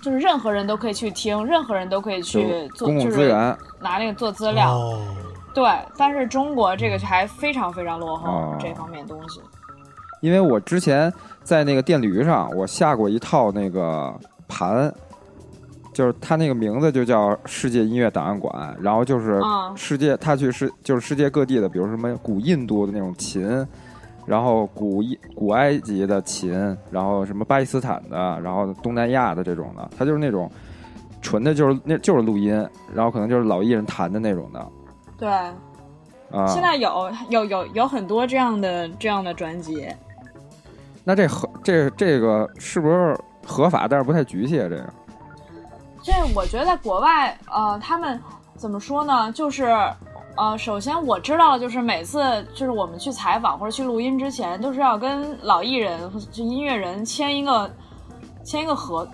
[0.00, 3.28] 就是任何人都可以去听，任何人都可以去做，就是
[3.80, 4.78] 拿那个做资料。
[5.54, 5.64] 对，
[5.96, 9.40] 但是中国这个还非常非常落后这方面东西。
[10.20, 14.14] 因为我之前在那个电驴上，我下过一套那个
[14.46, 14.92] 盘，
[15.92, 19.40] 就是它那个名字就叫世界音乐档案馆，然后就是
[19.74, 23.66] 世界，它去世就是世界各地的，比如什么古印度的那种琴。
[24.28, 26.52] 然后古伊古埃及的琴，
[26.90, 30.50] 然后什么巴基斯坦的，然后东南亚的这种的，它就是那种
[31.22, 32.52] 纯的，就是那就是录音，
[32.94, 34.66] 然后可能就是老艺人弹的那种的。
[35.16, 35.28] 对，
[36.30, 39.88] 啊，现在有有有有很多这样的这样的专辑。
[41.04, 43.88] 那这合这这个是不是合法？
[43.88, 44.68] 但是不太局气啊？
[44.68, 44.92] 这个。
[46.02, 48.20] 这我觉得在国外，呃，他们
[48.56, 49.32] 怎么说呢？
[49.32, 49.74] 就是。
[50.38, 55.98] 呃，首先我知道的就是每次就是我们去采访或者去录音之前，都是要跟老艺人、
[56.30, 57.68] 就音乐人签一个
[58.44, 59.06] 签一个合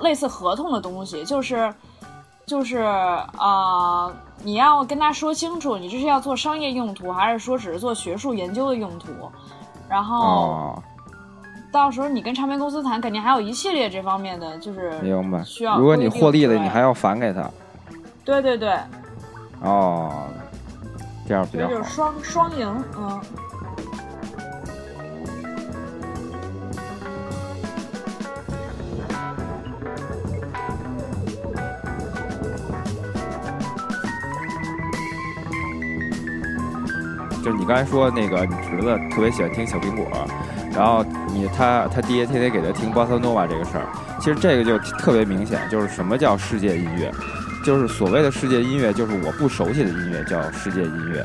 [0.00, 1.72] 类似合同的东西，就是
[2.44, 2.78] 就是
[3.38, 4.12] 呃，
[4.42, 9.12] 你要跟他说清楚，你这是要做商业用途，还是说只是做学术研究的用途？
[9.88, 10.76] 然后
[11.70, 15.78] 到时候你跟唱片公司谈，肯定还有一系列这方面的，就是明白需要。
[15.78, 17.48] 如果你获利了，你还要返给他。
[18.24, 18.76] 对对对。
[19.62, 20.10] 哦。
[21.26, 23.20] 这样比较好，就是双双赢，嗯。
[37.42, 40.06] 就是你刚才说那个，你侄子特别喜欢听小苹果，
[40.74, 43.86] 然后你他他爹天天给他听巴塞诺瓦这个事儿，
[44.18, 47.12] 其实这个就特别明显，就是什么叫世界音乐。
[47.64, 51.24] 就是所谓的世界音乐，就是我不熟悉的音乐叫世界音乐。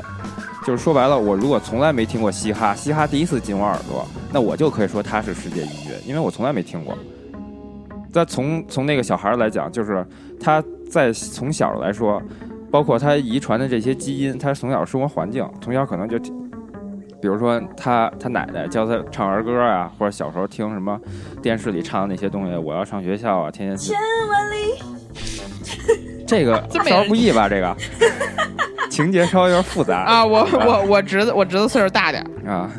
[0.66, 6.96] 就是说白了，我如果从来没听过嘻哈，嘻哈第一次进我耳朵，那我就可以说它是世界音乐，因为我从来没听过。
[8.10, 10.04] 再从从那个小孩来讲，就是
[10.40, 12.20] 他在从小来说，
[12.70, 16.18] 包括他遗传的这些基因，他从小生活环境，从小可能就，
[17.20, 20.98] 比如说他他奶奶教他唱儿歌啊，或者小时候听什么
[21.40, 23.96] 电视里唱的那些东西，我要上学校啊，天天千
[24.28, 24.89] 万里。
[26.30, 26.54] 这个
[26.84, 27.48] 稍不易吧？
[27.48, 27.76] 这个
[28.88, 30.24] 情节稍微有点复杂啊！
[30.24, 32.70] 我我我侄子，我侄子岁数大点啊。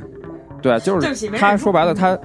[0.62, 2.18] 对，就是他说白了，他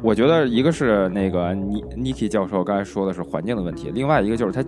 [0.00, 4.64] 我觉得一个是那个尼尼基教授刚才说的是环境的问题，另外一个就是他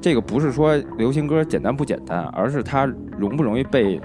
[0.00, 2.84] 这个不是说流行歌简单不简单，而是他
[3.16, 4.00] 容不容易被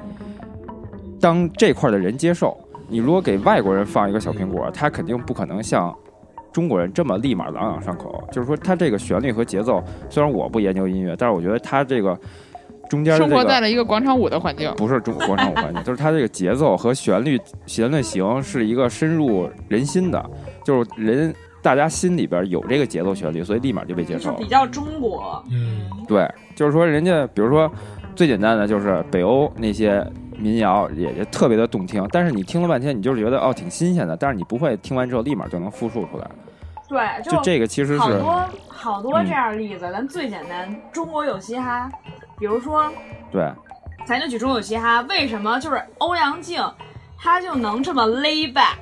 [1.20, 2.56] 当这块的人接受。
[2.88, 5.96] 你如果给外国人放一个小苹果，他肯定不可能像。
[6.52, 12.18] 中国人这么立马朗朗上口，就是说他这个旋律和节奏，虽然我不研究音乐，但是我觉得他这个
[12.90, 20.24] 中间生活在了一个广场舞的环境，不是中广场舞环境， 就是他这个节奏和旋律旋律型是一个深入人心的，
[20.64, 24.34] 就是人大家心里边有这个节奏旋律，所以立马就被接受。
[24.34, 27.72] 比较中国，嗯，对，就是说人家比如说
[28.16, 30.06] 最简单的就是北欧那些。
[30.38, 36.30] 民谣也也特别的动听，但是你听了半天，你就是觉得哦挺新鲜的，但是你不会听完之后立马就能复述出来。
[36.88, 39.90] 对，就这个其实是好多好多这样的例子。
[39.92, 41.90] 咱最简单，中国有嘻哈，
[42.40, 42.90] 比如说，
[43.32, 43.52] 对，
[44.06, 46.64] 咱就举中国有嘻哈，为什么就是欧阳靖
[47.18, 48.78] 他就能这么 lay back，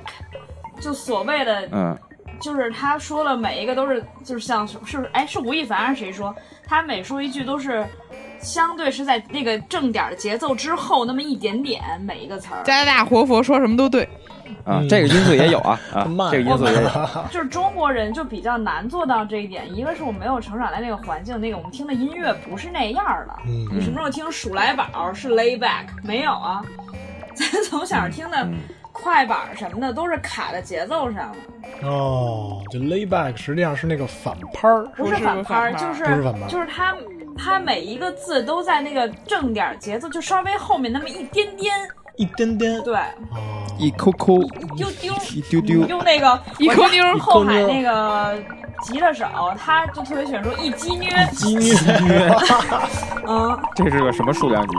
[0.78, 1.98] 就所谓的嗯，
[2.40, 6.32] 就是他说的每一个都是就是像是不是哎是吴亦凡还是谁说
[6.66, 7.84] 他每说一句都是。
[8.40, 12.62] 相对是在那个正点节奏之后那么一点点，每一个词儿。
[12.64, 14.08] 加拿大活佛说什么都对。
[14.64, 16.90] 啊，这个因素也有啊啊， 这个因素也有。
[17.30, 23.34] 就是中国人就比较难做到这一点，一个是我没有成长在那个环境，那个我们听的音乐不是那样的。
[23.44, 25.86] 你什么时候听鼠来宝是 lay back？
[26.02, 26.62] 没有啊，
[27.34, 28.46] 咱从小听的
[28.90, 31.88] 快板什么的都是卡在节奏上的。
[31.88, 36.92] 哦，就 lay back 实际上是那个反拍儿，不是反拍儿，就是是就是它
[37.36, 41.72] 它每一个字都在那个正点节奏，就稍微后面那么一点点。
[42.16, 42.98] 一点点，对，
[43.78, 48.34] 一抠抠，一丢丢，一丢丢，用那个一抠妞后海那个
[48.80, 49.26] 吉他手，
[49.58, 51.76] 他就特别喜欢说一击虐，击虐，
[53.28, 54.76] 嗯，这是个什么数量级？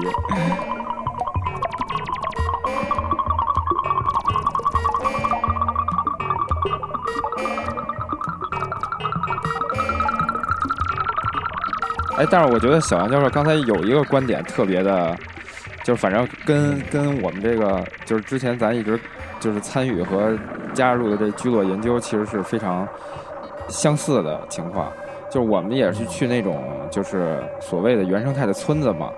[12.17, 15.15] 哎，但是我觉得小杨教授刚才有一个观点特别的。
[15.83, 18.99] 就是反正跟跟我们这个就是之前咱一直
[19.39, 20.37] 就是参与和
[20.73, 22.85] 加入的这居落研究，其实是非常
[23.69, 24.91] 相似的情况。
[25.31, 26.61] 就是我们也是去那种
[26.91, 29.09] 就是所谓的原生态的村子嘛，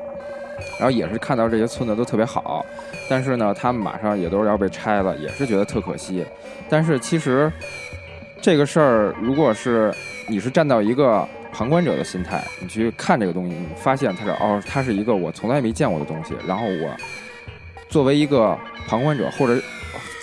[0.78, 2.64] 然后也是看到这些村子都特别好，
[3.10, 6.24] 但是呢，他们马上也都是要被拆了，也是觉得特可惜。
[6.70, 7.52] 但是其实
[8.40, 9.92] 这个事儿，如果是
[10.28, 11.28] 你是站到一个。
[11.60, 16.34] 旁观者的心态，你去看这个东西，你发现它是哦，它是一个我从来没见过的东西。
[16.48, 16.96] 然后我
[17.90, 18.58] 作为一个
[18.88, 19.62] 旁观者，或者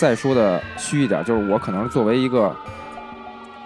[0.01, 2.57] 再说的虚一点，就是我可能作为一个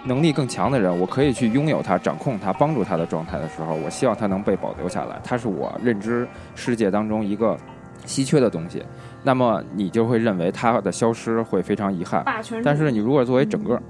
[0.03, 5.17] 能力更强的人，我可以去拥有它、掌控它、帮助它的状态的时候，我希望它能被保留下来。
[5.23, 7.57] 它是我认知世界当中一个
[8.05, 8.83] 稀缺的东西。
[9.23, 12.21] 那么你就会认为它的消失会非常遗憾。
[12.65, 13.81] 但是你如果作为整个，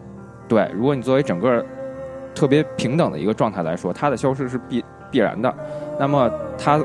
[0.47, 1.65] 对，如果你作为整个。
[2.34, 5.53] 特别平等的一个状态来说，它的消失是必必然的。
[5.99, 6.82] 那么它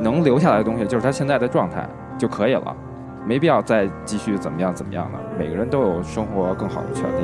[0.00, 1.88] 能留下来的东西，就是它现在的状态
[2.18, 2.76] 就可以了，
[3.26, 5.18] 没必要再继续怎么样怎么样的。
[5.38, 7.22] 每个人都有生活更好的权利。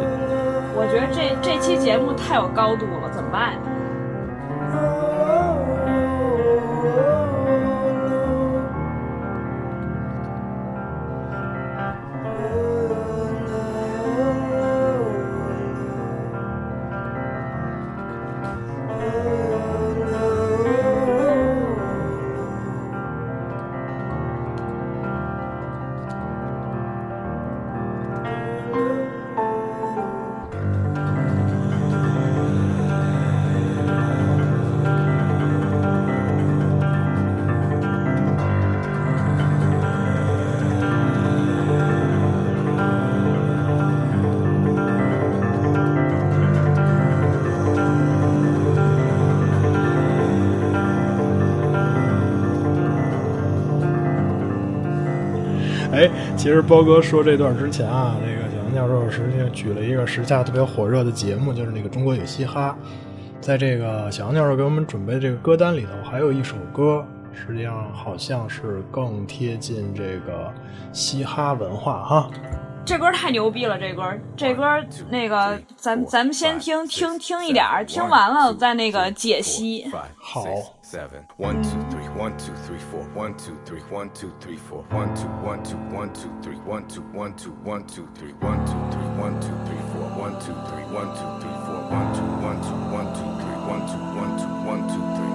[0.79, 3.55] 我觉得这这期节目太有高度了，怎么办？
[56.47, 62.79] 其实包哥说这段之前啊，那个小杨教授实际上举了一个时下特别火热的节目，就是那个《中国有嘻哈》。
[63.41, 70.49] 在这个小杨教授给我们准备这个歌单里头，还有一首歌，实际上好像是更贴近这个
[70.93, 72.31] 嘻哈文化哈。
[72.85, 73.77] 这歌太牛逼了！
[73.77, 74.05] 这歌，
[74.37, 74.63] 这歌
[75.11, 79.85] 那个，咱咱们先听听听一点儿，听完了再那个解析。
[80.17, 80.45] 好。
[80.87, 81.27] Seven.
[81.37, 83.03] One, two, three, one, two, three, four.
[83.13, 84.85] One, two, three, one, two, three, four.
[84.91, 86.55] One, two, one, two, one, two, three.
[86.59, 88.33] One, two, one, two, one, two, three.
[88.35, 90.07] One, two, three, one, two, three, four.
[90.15, 91.83] One, two, three, one, two, three, four.
[91.91, 93.57] One, two, one, two, one, two, three.
[93.67, 95.26] One, two, one, two, one, two, three.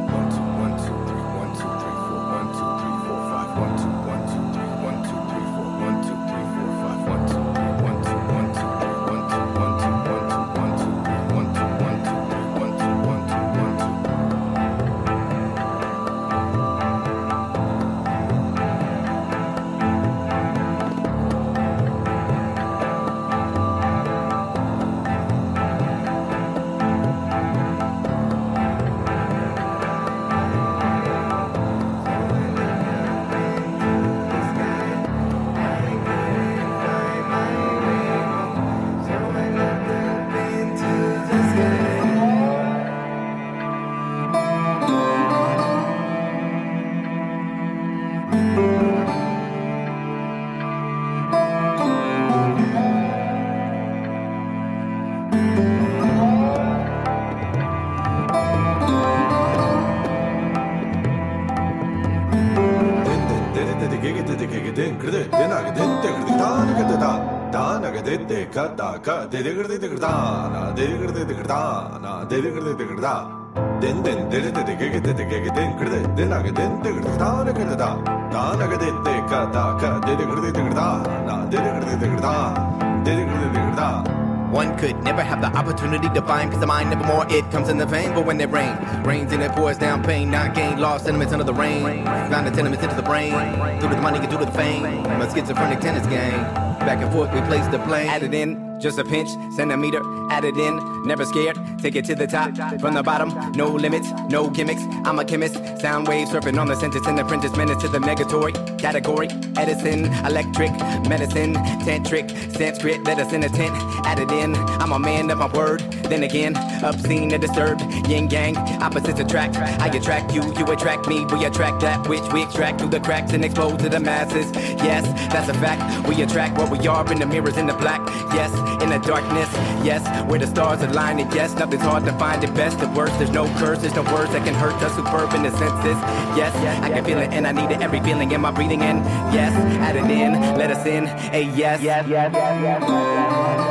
[84.51, 86.89] one could never have the opportunity to find peace of mind.
[86.89, 88.13] Nevermore, it comes in the vein.
[88.13, 91.45] But when it rains, rains and it pours down pain, not gain, lost sentiments under
[91.45, 92.03] the rain.
[92.03, 93.31] Blind the sentiments into the brain.
[93.79, 95.03] Due to the money get due to the fame.
[95.03, 96.60] My schizophrenic tennis game.
[96.85, 98.09] Back and forth, we place the blame.
[98.09, 100.01] Added in, just a pinch, centimeter,
[100.31, 104.49] added in, never scared, take it to the top, from the bottom, no limits, no
[104.49, 107.05] gimmicks, I'm a chemist, sound waves surfing on the sentence.
[107.05, 109.27] The apprentice minutes to the negatory, category,
[109.57, 110.71] Edison, electric,
[111.07, 111.53] medicine,
[111.85, 113.75] tantric, Sanskrit, let us in a tent,
[114.05, 118.57] added in, I'm a man of my word, then again, obscene and disturbed, yin yang,
[118.57, 122.89] opposites attract, I attract you, you attract me, we attract that which we extract through
[122.89, 124.49] the cracks and expose to the masses,
[124.83, 128.01] yes, that's a fact, we attract what we are in the mirrors in the black,
[128.33, 128.51] yes,
[128.81, 129.49] in the darkness.
[129.83, 133.17] Yes, where the stars align, and yes, nothing's hard to find it best of worst.
[133.17, 134.95] There's no curse, there's no words that can hurt us.
[134.95, 135.97] Superb in the senses.
[136.35, 136.53] Yes,
[136.83, 137.81] I can feel it, and I need it.
[137.81, 138.97] Every feeling in my breathing in.
[139.33, 141.05] Yes, add it in, let us in.
[141.33, 142.81] A yes, yes, yes, yes, yes.
[142.87, 143.70] yes.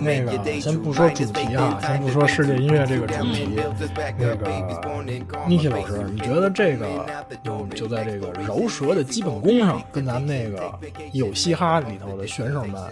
[0.00, 3.48] 那个先不说主题啊，先不说世界音乐这个主题，
[4.18, 4.46] 那个
[5.46, 7.06] Niki 老师，你觉得这个
[7.74, 10.72] 就在这个饶舌的基本功上，跟咱们那个
[11.12, 12.82] 有嘻哈里头的选手们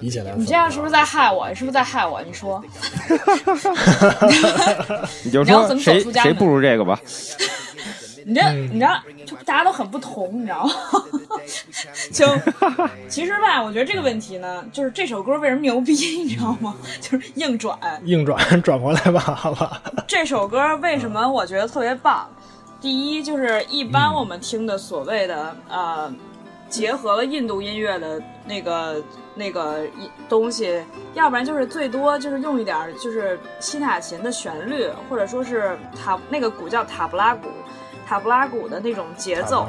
[0.00, 1.52] 比起来，你这样是不是在害我？
[1.54, 2.22] 是不是在害我？
[2.22, 2.62] 你说，
[5.24, 6.98] 你就说谁谁不如这个吧。
[8.26, 10.72] 你这，你知道，就大家都很不同，你知道吗？
[12.12, 12.26] 就
[13.08, 16.74] 其实吧，我觉得这个问题呢，就是这首歌为什么牛逼，你知道吗？
[17.00, 19.80] 就是硬转，硬转，转过来吧，好吧。
[20.06, 22.28] 这首歌为什么我觉得特别棒？
[22.80, 26.12] 第一，就是一般我们听的所谓的呃，
[26.68, 29.02] 结合了印度音乐的那个
[29.34, 29.82] 那个
[30.28, 30.82] 东西，
[31.14, 37.48] 要不然就是最多就是用一点就是西塔琴的旋律，或者说是塔那个鼓叫塔布拉鼓。
[38.10, 39.68] 塔布拉鼓的那种节奏，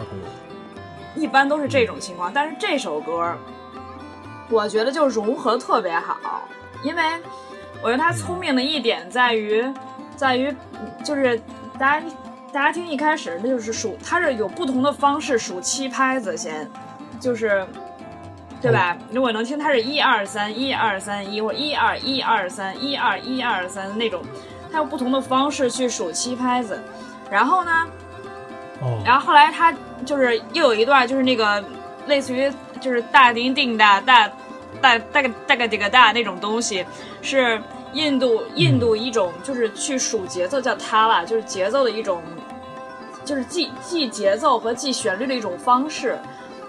[1.15, 2.31] 一般都是这种情况。
[2.33, 3.37] 但是这首歌，
[4.49, 6.41] 我觉得就融合特别好，
[6.81, 7.03] 因为
[7.83, 9.63] 我觉得他聪明的一点在于，
[10.15, 10.51] 在于
[11.05, 11.39] 就是
[11.77, 12.07] 大家
[12.51, 16.67] 大家听一开始，那就是数，它是有不同的方式数七拍子先，
[17.19, 17.63] 就是
[18.59, 18.97] 对吧？
[19.11, 24.19] 如果能听，它是一二三一二三一或一二一二三一二一二三那种，
[24.71, 26.81] 它有不同的方式去数七拍子，
[27.29, 27.87] 然后呢？
[29.05, 29.73] 然后后来他
[30.05, 31.63] 就是又有一段，就是那个
[32.07, 34.27] 类似于就是大叮叮大大
[34.81, 36.85] 大大个大个这个大那种东西，
[37.21, 37.61] 是
[37.93, 42.21] 印度印度一种就是去数节奏叫塔拉，就是节奏的一种，
[43.23, 46.17] 就是记记节奏和记旋律的一种方式。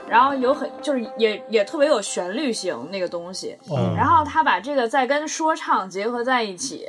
[0.09, 3.57] 然后有很就是也也特别有旋律性那个东西。
[3.97, 6.87] 然后他把这个再跟说唱结合在一起。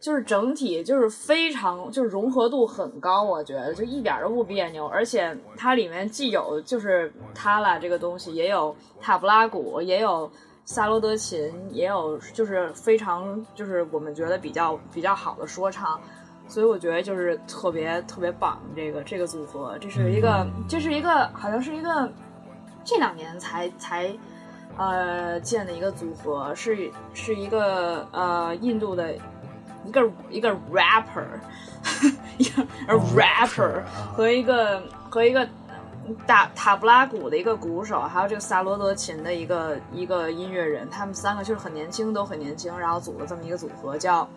[0.00, 10.30] 就是整体就是非常就是融合度很高，我觉得就一点都不别扭，而且它里面既有就是塔拉这个东西，也有塔布拉鼓，也有
[10.64, 16.00] 萨罗德琴，也有就是非常就是我们觉得比较比较好的说唱，
[16.46, 22.08] 所以我觉得就是特别特别棒，这个这个组合，这是一个这是一个好像是一个
[22.84, 24.16] 这两年才才
[24.76, 29.12] 呃建的一个组合，是是一个呃印度的。
[29.84, 31.24] 一个一个 rapper，
[32.38, 32.66] 一个
[33.14, 35.46] rapper 和一个和一个
[36.26, 44.28] 打塔布拉鼓的一个鼓手，还有这个萨罗德琴的一个一个音乐人，他们三个就是很年轻，都很年轻，然后组了这么一个组合，叫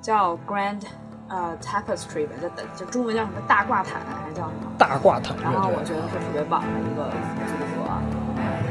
[0.00, 0.82] 叫 Grand
[1.28, 5.36] 呃 Tapestry 吧，叫就中文叫什么大挂毯还是叫什么大挂毯？
[5.42, 7.98] 然后我觉得是特别棒的一个组合，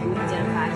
[0.05, 0.76] 无意间发现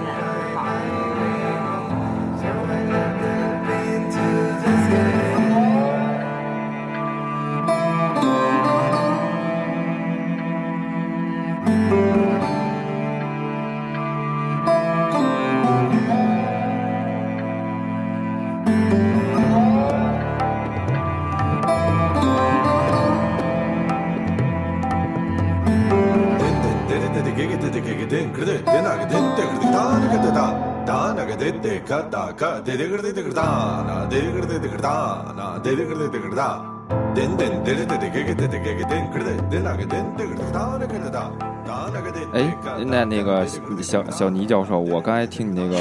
[42.34, 42.55] 哎，
[42.86, 43.45] 那那个
[43.82, 45.78] 小小倪教授，我刚才听你那个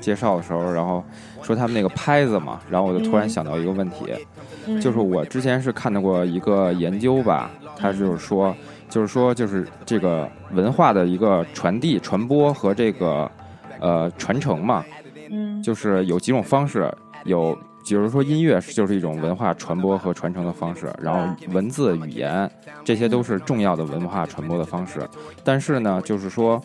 [0.00, 1.02] 介绍的时候，然后
[1.42, 4.14] 说他们那个拍子嘛，然后我就突然想到一个问题，
[4.80, 8.54] 就是我之前是看到过一个研究吧，他就是说，
[8.88, 13.30] 就是说，就是这个文化的一个传递、传播和这个
[13.80, 14.84] 呃传承嘛，
[15.30, 16.92] 嗯，就是有几种方式，
[17.24, 17.56] 有。
[17.88, 22.50] 比如说音乐就是一种文化传播和传承的方式，然后文字语言
[22.84, 25.00] 这些都是重要的文化传播的方式。
[25.42, 26.60] 但是呢，就是说，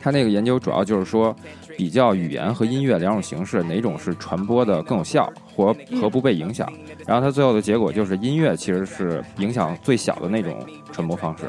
[0.00, 1.34] 他那个研究主要就是说，
[1.76, 6.70] 比较语言和音乐两种形式哪种是传播的更有效，或和不被影响。
[7.06, 10.56] 然后它最后的结果就是音乐其实是影响最小的那种
[10.92, 11.46] 传播方式。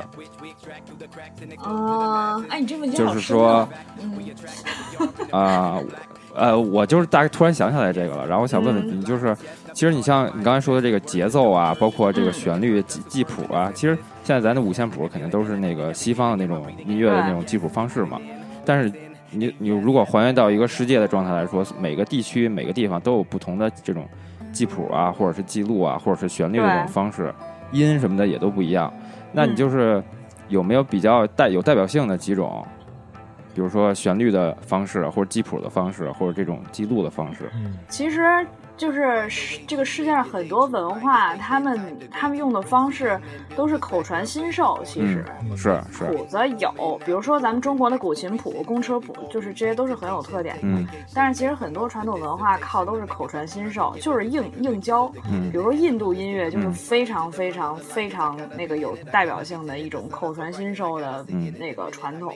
[1.58, 3.68] 啊，哎，你这么就是说，
[5.32, 5.80] 啊。
[6.36, 9.38] 呃，我就是大概突然想起来这个了，然后我想问问你，就是
[9.72, 18.20] 其实你像你刚才说的这个节奏啊，包括这个旋律记记谱啊，其实现在咱的五线谱肯定都是那个西方的那种音乐的那种记谱方式嘛。
[18.66, 18.92] 但是
[19.34, 24.08] 你你如果还原到一个世界的状态来说，每个地区每个地方都有不同的这种
[24.52, 27.34] 记谱啊，或者是记录啊，或者是旋律的这种方式，
[27.72, 28.92] 音什么的也都不一样。
[29.32, 30.04] 那你就是
[30.48, 32.66] 有没有比较带有代表性的几种？
[33.56, 37.50] 比如说旋律的方式，或者记谱的方式，或者这种记录的方式。
[37.54, 38.22] 嗯，其实。
[38.84, 43.18] 就是这个世界上很多文化，他们他们用的方式
[43.56, 44.78] 都是口传心授。
[44.84, 45.24] 其实
[45.56, 50.62] 是是谱子有，比如说咱们中国的古琴谱、公车谱，就是这些都是很有特点的。
[50.64, 55.10] 嗯，但是其实很多传统文化靠都是口传心授，就是硬硬教。
[55.32, 61.26] 嗯，比如说印度音乐就是非常非常非常那个有代表性的一种口传心授的
[61.58, 62.36] 那个传统，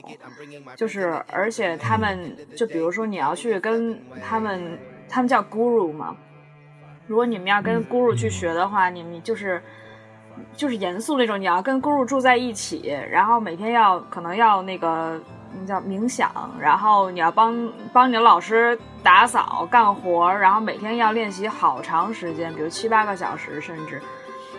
[0.77, 4.79] 就是而且他们就比如说你要去跟他们，
[5.09, 6.15] 他们叫 guru 嘛。
[7.07, 9.61] 如果你们要跟 Guru 去学的话，你们就是
[10.53, 15.19] 就是严肃那种，你要跟 Guru 住在一起，然后每天要可能要那个
[15.65, 16.29] 叫冥想，
[16.59, 24.01] 然后你要帮帮你的老师打扫干活，然后每天要练习好长时间，比如七八个小时，甚至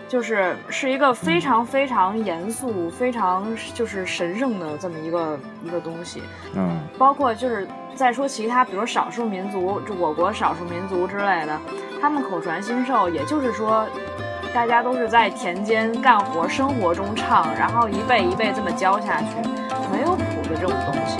[0.07, 3.45] 就是是一个非常非常严肃、非常
[3.75, 6.23] 就是神圣的这么一个一个东西。
[6.55, 11.59] 嗯，包括就是再说其他，比如少数民族，就我国少数民族之类的。
[12.01, 13.85] 他们口传心授，也就是说，
[14.53, 19.27] 大家都是在田间干活，生活中唱，然后一辈一辈这么教下去，
[19.91, 21.17] 没有谱的这种东西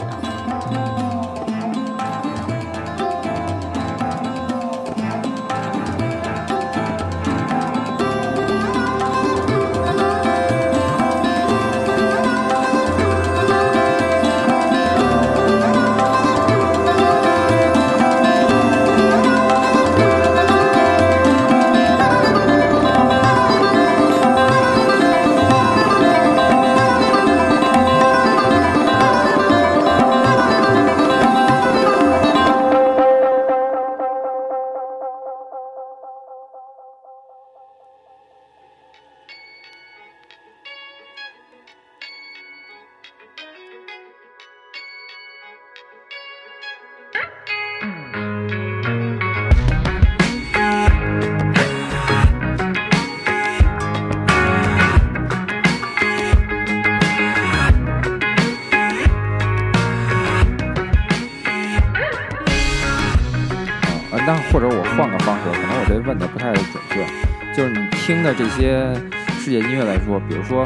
[68.29, 68.93] 的这些
[69.39, 70.63] 世界音乐来说，比如说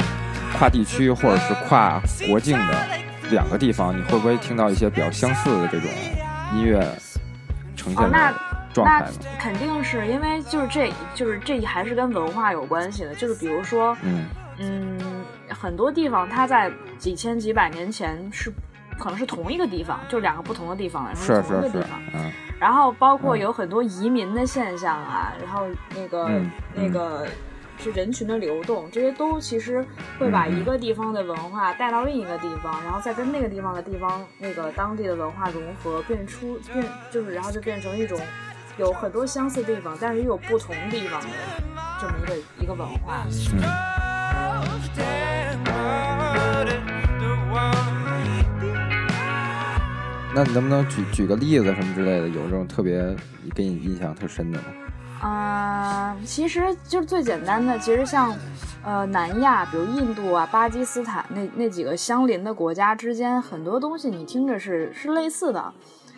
[0.58, 1.98] 跨地区或者是跨
[2.28, 2.86] 国境的
[3.30, 5.88] 两个地方，你会不会听到一些比较相似的这种
[6.52, 6.86] 音乐
[7.74, 8.34] 呈现的
[8.74, 9.06] 状态呢？
[9.38, 13.14] 肯定是因为就是这就是这还是跟文化有关系的。
[13.14, 14.26] 就是比如说，嗯
[14.58, 14.98] 嗯，
[15.48, 18.52] 很多地方它在几千几百年前是
[18.98, 21.98] 可能是同一个地方，就两个不同的地方来说是同一个地方。
[22.12, 22.30] 嗯。
[22.60, 26.30] 然后包括有很多移民的现象啊，然后那个
[26.74, 27.26] 那个
[27.84, 29.84] 是人群的流动，这些都其实
[30.18, 38.18] 会把一个地方的文化带到另一个地方，然后再跟那个地方的地方那个当地的文化融合，变出变就是然后就变成一种
[38.78, 41.28] 有很多相似地方，但是又有不同地方的
[42.00, 43.26] 这么一个一个文化。
[50.34, 52.28] 那你能不能举举个例子什么之类的？
[52.28, 53.14] 有这种特别
[53.54, 54.64] 给你印象特深的吗？
[55.24, 58.36] 啊，其实就是最简单的，其实像
[58.84, 65.72] 呃南亚，比如印度啊、巴基斯坦那那几个相邻的国家之间，很多东西你听着是是类似的，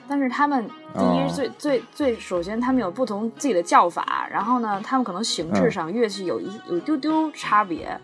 [0.08, 7.96] 但是他们第一最最最首先他们有不同自己的叫法，然后呢，他们可能形制上乐器有一有丢丢差别。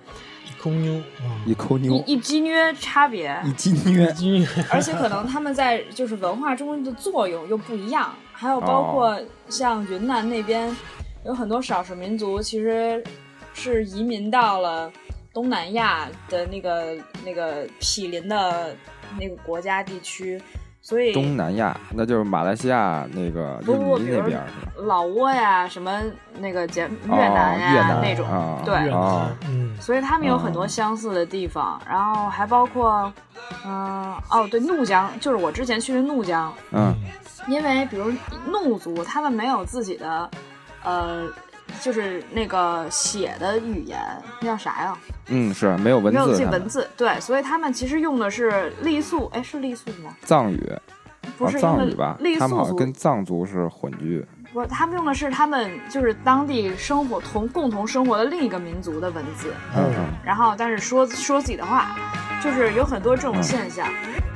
[0.63, 1.03] 抠妞，
[1.45, 9.17] 一抠妞，一鸡妞差别，一鸡妞，鸡妞，而且可能他们在就是文化中的作用又不一样，还有包括
[9.49, 10.77] 像云南那边
[11.25, 13.01] 有很多少数民族，其实
[13.55, 14.93] 是移民到了
[15.33, 18.75] 东南亚的那个那个毗邻的
[19.17, 20.43] 那个国家地区。
[20.85, 24.73] 所以东南亚那就是马来西亚那个印尼那边是吧？
[24.79, 26.03] 老挝呀，什么
[26.41, 28.27] 那个柬越南呀那种，
[28.65, 28.75] 对，
[29.49, 33.13] 嗯，所以他们有很多相似的地方，然后还包括，
[33.65, 36.93] 嗯，哦，对，怒江，就是我之前去的怒江，嗯，
[37.47, 38.13] 因为比如
[38.47, 40.29] 怒族，他们没有自己的，
[40.83, 41.29] 呃。
[41.81, 43.99] 就是那个写的语言，
[44.41, 44.97] 那叫啥呀？
[45.29, 50.15] 嗯，是没有文字，没有记文字，对，所以他们其实用的是傈僳，哎，是傈僳吗？
[50.25, 50.73] 藏语，
[51.39, 52.17] 不是藏语吧？
[52.21, 54.25] 傈僳族跟藏族是混居。
[54.53, 59.83] 不，他们用的是他们就是当地生活同共同生活的另一个民族的文字，嗯，
[60.23, 61.97] 然后但是说说自己的话，
[62.43, 63.87] 就是有很多这种现象。
[63.87, 64.32] 怎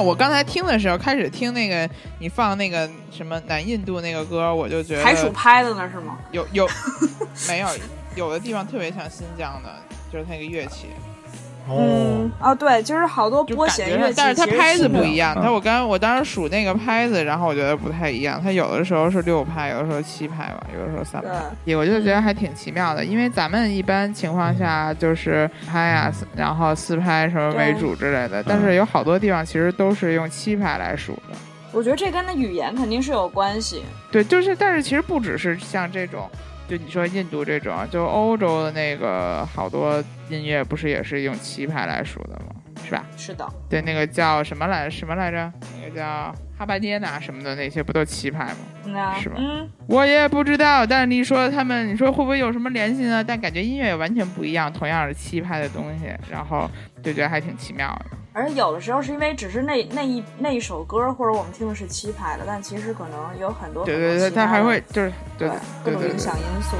[0.00, 1.88] 我刚才听的时候，开始听那个
[2.18, 6.18] 你放那个什么南印度那个歌，我就觉得海鼠拍的呢，是吗？
[6.32, 6.68] 有有
[7.48, 7.68] 没有？
[8.16, 9.70] 有的地方特别像新疆的，
[10.12, 10.88] 就是那个乐器。
[11.70, 15.34] 嗯哦对，就是好多拨弦乐器，但是它拍子不一样。
[15.34, 18.40] 它我刚我当时数那个拍子，然后我觉得不太一样。
[18.42, 21.30] 它有的时候是六拍，有的时候七拍吧，有的时候三拍。
[21.64, 28.42] 也我就觉得还挺奇妙的，因为咱们一般情况下就是拍呀，然后四拍什么为主之类的。
[28.42, 31.36] 但是有好多地方其实都是用七拍来数的。
[31.72, 33.82] 我觉得这跟那语言肯定是有关系。
[34.10, 36.28] 对，就是但是其实不只是像这种。
[36.68, 42.54] 就你说印度这种，就欧洲的那个好多音乐，不是也是用七拍来数的吗？
[42.84, 43.04] 是吧？
[43.16, 43.48] 是的。
[43.68, 45.50] 对，那个叫什么来什么来着？
[45.80, 48.44] 那个叫哈巴涅娜什么的那些，不都七拍
[48.84, 49.14] 吗？
[49.18, 49.36] 是吧？
[49.38, 49.68] 嗯。
[49.86, 53.24] 我也不知道，但是你说他们，你说会不会有什么联系呢？
[53.24, 56.70] 但感觉音乐也完全不一样，同样是七拍的东西，然后
[57.02, 58.17] 就觉得还挺奇妙的。
[58.38, 65.50] 而有的时候是因为只是那那一那一首歌，或者我们听的是七拍的，但其实可能有很多对对对，它还会就是对
[65.84, 66.76] 各种影响因素。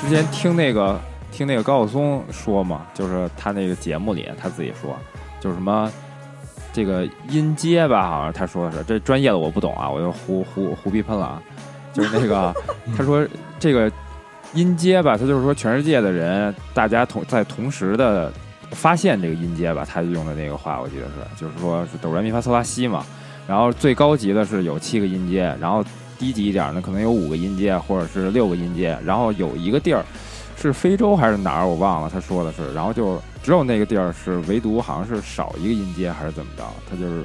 [0.00, 0.96] 之前听那个
[1.32, 4.96] 听那个高晓松说嘛，就是他那个节目里他自己说，
[5.40, 5.90] 就是什么
[6.72, 11.42] 这个音阶吧，好像他说的是这专业的我不懂啊，我就胡胡胡逼喷了啊，
[11.92, 12.54] 就是那个
[12.96, 13.26] 他说
[13.58, 13.90] 这个
[14.54, 18.32] 音阶吧，他就是说全世界的人大家同在同时的。
[18.72, 23.04] 发现这个音阶吧，他就用的那个话，我记得是，就是说是哆来咪发嗦拉西嘛。
[23.46, 25.84] 然后最高级的是有七个音阶，然后
[26.18, 28.96] 低级一点呢，可能有五个音阶或者是六个音阶。
[29.04, 30.04] 然后有一个地儿
[30.56, 32.72] 是非洲还是哪儿，我忘了，他说的是。
[32.72, 36.64] 然后就只有那个地儿是唯独好像是少一个音阶还是怎么着？
[36.88, 37.24] 他就是，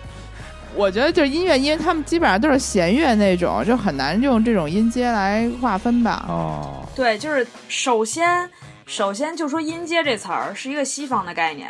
[0.75, 6.25] 我觉得就是音乐，因为他们基本上都是弦乐那种，就很难用这种音阶来划分吧。
[6.27, 8.49] 哦，对，就是首先。
[8.88, 11.69] 首先就说音阶这词儿是一个西方的概念，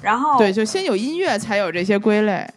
[0.00, 2.48] 然后对，就先有音乐才有这些归类，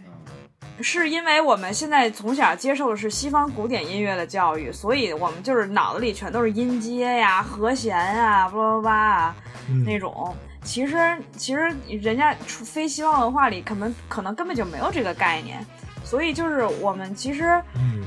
[0.79, 9.35] 是因为我们现在从小接受的是西方古典音乐的教育，所以我们就是脑子里全都是音阶呀、和弦呀、叭叭叭啊
[9.83, 10.33] 那种。
[10.63, 15.65] 其实其实人家非西方文化里可能可能根本就没有这个概念，
[16.05, 17.59] 所以就是我们其实，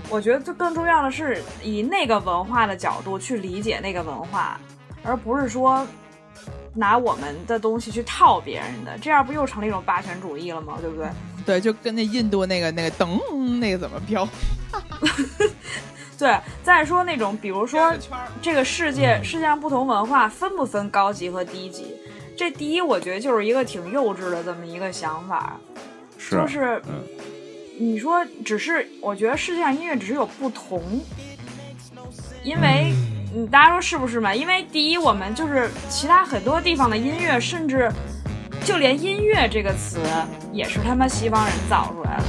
[0.09, 4.61] 我觉得就更重要的是以那个文化的角度去理解那个文化。
[5.07, 5.87] 而不是说
[6.75, 10.77] 拿我们的东西去套别人的，这样不又成了一种霸权主义了吗？
[10.81, 11.09] 对不对？
[11.47, 13.19] 对，就跟那印度那个那个噔
[13.59, 14.29] 那个怎么标？
[16.19, 17.95] 对，再说那种，比如说
[18.43, 21.95] 这个世界世界上不同文化分不分高级和低级？
[22.37, 25.59] 这第一，我觉得就是一个挺幼稚的这么一个想法，
[26.31, 26.83] 就是
[27.79, 30.83] 你说只是我觉得世界上音乐只是有不同，
[32.43, 32.93] 因为。
[32.93, 34.35] 嗯，大家说是不是嘛？
[34.35, 37.91] 因为第一，我们就是其他很多地方的音乐，甚至
[38.65, 40.01] 就连“音乐”这个词
[40.53, 42.25] 也是他妈西方人造出来的。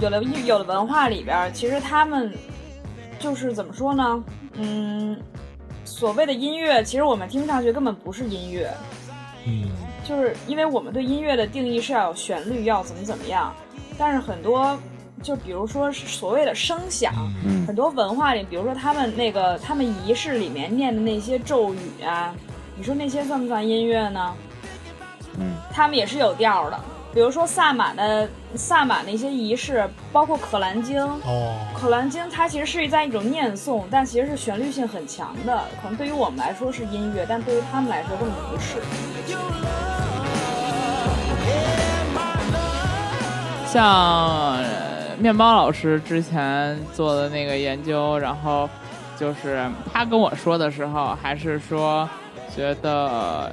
[0.00, 2.32] 有了有了文化里边，其实他们
[3.18, 4.24] 就是怎么说呢？
[4.54, 5.16] 嗯。
[6.02, 8.68] 所谓的音乐，其实我们听上去根本不是音乐。
[9.46, 9.70] 嗯，
[10.02, 13.54] 就是因为我们对音乐的定义是要有旋律，要怎么怎么样。
[13.96, 14.76] 但是很多，
[15.22, 17.14] 就比如说所谓的声响，
[17.68, 22.34] 很多文化里，比如说他们那个他们仪式里面念的那些咒语啊，
[22.76, 24.34] 你说那些算不算音乐呢？
[25.38, 26.80] 嗯，他们也是有调的。
[27.14, 35.64] 比如说萨满的萨满的一些仪式，包括《可兰经》哦，《可兰经》它其实是在一种念诵，但其实是旋律性很强的。
[35.82, 38.80] 可能对于我们来说是音乐，但对于他们来说根本不是。
[43.66, 44.58] 像
[45.18, 48.66] 面包老师之前做的那个研究，然后
[49.18, 52.08] 就是他跟我说的时候，还是说
[52.56, 53.52] 觉得。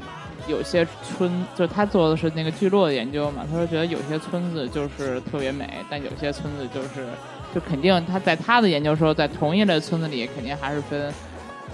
[0.49, 7.07] 有些村，就是他做的是那个聚落的研究嘛，他说觉得有些村子就是特别美，但有些村子就是，
[7.53, 11.13] 就肯定他在他的研究说，在同一类村子里，肯定还是分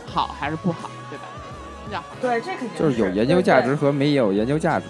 [0.06, 1.24] 好还是不好，对吧？
[1.86, 2.08] 比较好。
[2.22, 4.88] 对，这肯定就是有研究价值和没有研究价值。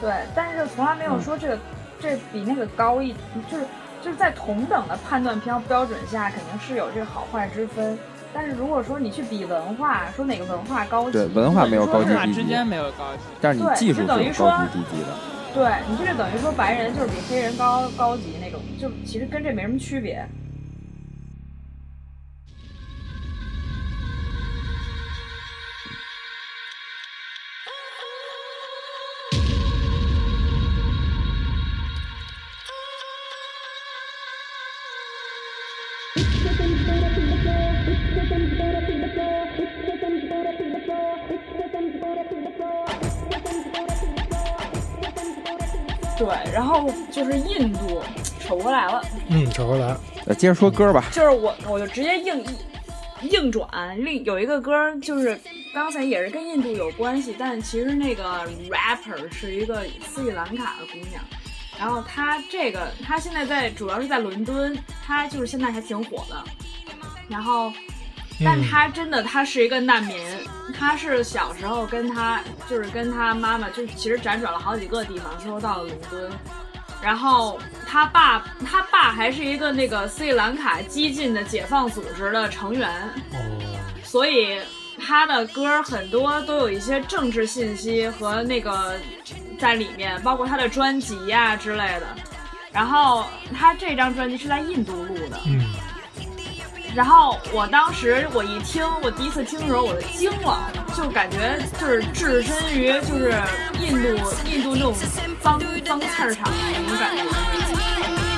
[0.00, 1.58] 对，但是从来没有说这个
[2.00, 3.12] 这比那个高一，
[3.50, 3.64] 就是
[4.02, 7.96] 就是在同等的判断标标准下，肯定是有这个好坏之分。
[8.32, 15.08] 但是如果说你去比文化，说哪个文化高级，对文化没有高级低级，之间没有高级，但是你技术是高级低级的。
[15.52, 20.24] 对你这就等于说白人就是比黑人高高级那种，就其实跟这没什么区别。
[46.20, 48.02] 对，然后就是印度
[48.38, 49.02] 扯回来了。
[49.28, 49.96] 嗯，扯回来。
[50.26, 51.02] 呃，接着说歌吧。
[51.10, 52.44] 就是我，我就直接硬
[53.22, 53.66] 硬转。
[53.96, 55.40] 另有一个歌，就是
[55.72, 61.24] 刚才也是跟印度有关系，但其实那个 rapper 是一个斯里兰卡的姑娘。
[61.78, 66.44] 然后她这个，她现在在主要是在伦敦，她就是现在还挺火的。
[67.30, 67.72] 然后。
[68.44, 70.16] 但他真的，他是一个难民。
[70.78, 76.30] 他是小时候跟他，就是跟他妈妈，就其实辗转了好几个地方，最后到了伦敦。
[77.02, 82.88] 然后他爸，他爸还是一个那个斯里兰卡激进的解放组织的成员。
[83.32, 83.38] 哦。
[84.04, 84.60] 所以
[85.04, 88.94] 他的歌很多都有一些政治信息和那个
[89.58, 92.06] 在里面，包括他的专辑呀之类的。
[92.72, 95.40] 然后他这张专辑是在印度录的。
[95.46, 95.64] 嗯。
[96.94, 100.58] 然后我当时我一听，我第一次听的时候我就惊了，
[100.96, 103.32] 就感觉就是置身于就是
[103.80, 104.08] 印度
[104.44, 104.94] 印度那种
[105.40, 108.29] 脏脏刺儿场那种感觉。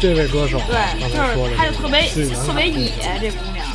[0.00, 2.02] 这位歌手，对，就是她就特别
[2.46, 3.66] 特别野，这姑娘。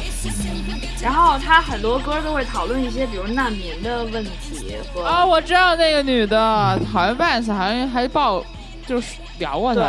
[1.02, 8.44] 然后她很多歌都会讨论一些，比如难民的问题和啊，我知道那个女的，好像 Vans，好像还报
[8.86, 9.82] 就是聊过她，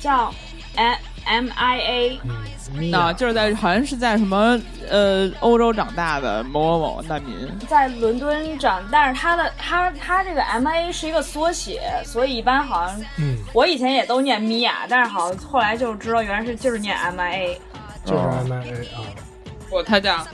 [0.00, 0.32] 叫
[0.76, 0.94] M。
[1.26, 2.20] M I A，
[2.90, 4.60] 那就是在好像是在什么
[4.90, 7.34] 呃欧洲长大的某某某难民，
[7.66, 17.60] 在伦敦长，但是他的他他这个 M I A 是一个缩写，所以一般好像，嗯，我以前也都念米娅，但是好像后来就知道原来是就是念 M I A，
[18.04, 19.00] 就是 M I A 啊，
[19.70, 20.26] 不，他叫，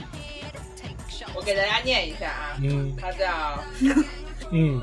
[1.33, 3.63] 我给大家念一下啊，嗯，他叫，
[4.51, 4.81] 嗯，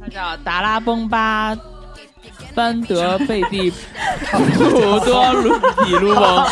[0.00, 1.56] 他叫达拉崩巴。
[2.52, 3.70] 班德贝蒂
[4.32, 6.46] 普多鲁比卢翁，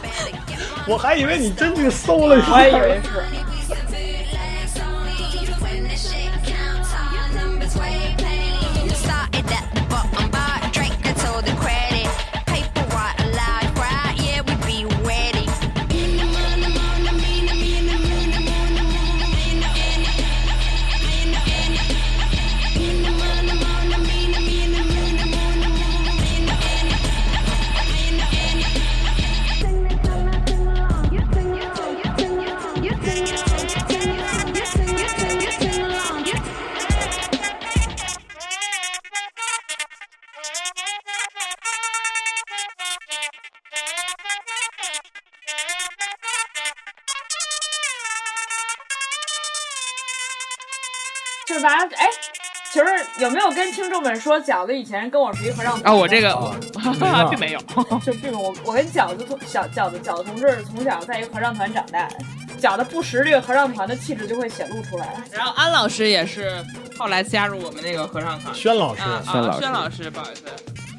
[0.88, 3.22] 我还以为你真去搜了，我还以为是
[52.74, 52.86] 其实
[53.20, 55.94] 有没有跟听众们说，饺子以前跟我是一合唱团啊？
[55.94, 56.34] 我这个
[57.30, 57.60] 并没有，
[58.04, 62.08] 就并我我跟饺子同小饺子饺子同志从小在一个合唱团长大，
[62.60, 65.14] 饺子不识这个合唱团的气质就会显露出来。
[65.30, 66.50] 然后安老师也是
[66.98, 70.42] 后来加入我们那个合唱团，轩老师，轩老师，轩老师，不好意思，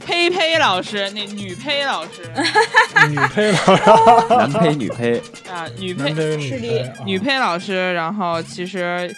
[0.05, 2.21] 呸呸老师，那女呸老师，
[3.09, 5.21] 女呸老师，男呸女呸
[5.51, 9.13] 啊，女呸是的，女呸老师，然后其实。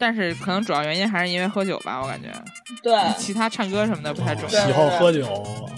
[0.00, 2.28] 但是可能主要原因还是因为喝酒吧，我感觉。
[2.82, 2.98] 对。
[3.18, 4.66] 其他唱歌什么的不太重要。
[4.66, 5.68] 喜好喝酒。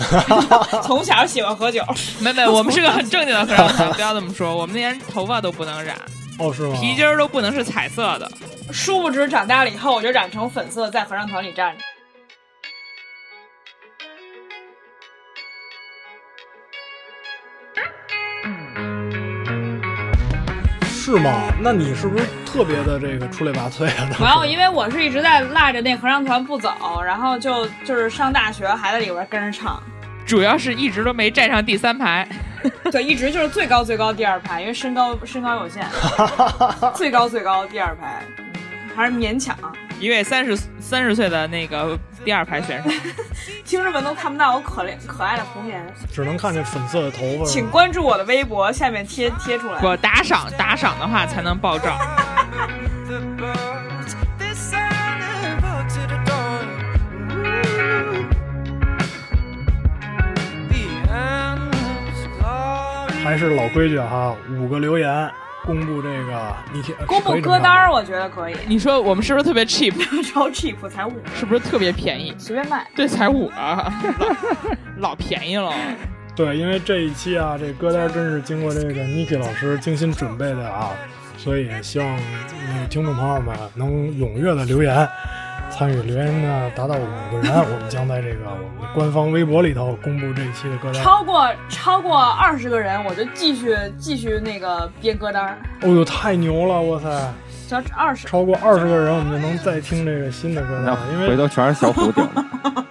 [0.84, 1.82] 从小喜欢喝酒。
[2.20, 4.54] 没没，我们是个很正经的合唱团，不要这么说。
[4.54, 5.96] 我们连头发都不能染。
[6.38, 6.76] 哦，是吗？
[6.78, 8.30] 皮筋儿都不能是彩色的。
[8.70, 11.82] 殊不知长大了以后，我就染成粉色，在合唱团里站着。
[21.10, 21.52] 是吗？
[21.60, 24.08] 那你是不是特别的这个出类拔萃啊？
[24.20, 29.82] 没有，因为我是一直在赖着那合唱团不走，然后就就是上大学还在里边跟着唱，
[30.24, 32.28] 主要是一直都没站上第三排，
[32.92, 35.84] 对，一直就是最高最高第二排，因为身高身高有限，
[36.94, 38.22] 最高最高第二排，
[38.94, 39.56] 还是勉强。
[40.00, 42.88] 一位三十三十岁的那个第二排选手，
[43.66, 47.44] 听众们都看不到我可怜可爱的红颜，只能看见粉色的头发。
[47.44, 49.78] 请关注我的微博，下面贴贴出来。
[49.82, 51.98] 我打赏打赏的话才能爆照。
[63.22, 65.30] 还是老规矩哈，五个留言。
[65.70, 68.56] 公布这个，你公布歌单，我觉得可以。
[68.66, 69.94] 你说我们是不是特别 cheap？
[70.28, 72.34] 超 cheap，才五，是不是特别便宜？
[72.36, 72.84] 随便卖。
[72.96, 73.88] 对，才五啊，
[74.98, 75.72] 老便宜了。
[76.34, 80.90] 对，因为这一期啊，这歌单真是经过这个 Niki 老师精心准备的啊，
[81.38, 82.18] 所以希望
[82.88, 85.08] 听众朋友们能踊跃的留言。
[85.70, 91.02] 参与留言呢达到五个人，我们将在这个我们官方微博里头公布这一期的歌单。
[91.02, 95.56] 超过超过二十个人，我就继续继续那个编歌单。
[95.82, 96.82] 哦呦，太牛了！
[96.82, 97.08] 哇塞，
[97.48, 100.96] 小二十超过二十个人，我们就能再听这个新的歌单。
[101.12, 102.28] 因为回头全是小虎顶。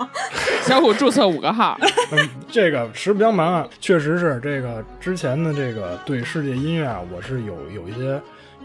[0.64, 1.78] 小虎注册五个号。
[2.12, 8.20] 嗯，这个实不相瞒啊，确实是这个之前的这个对世界音乐啊，我是有有一些。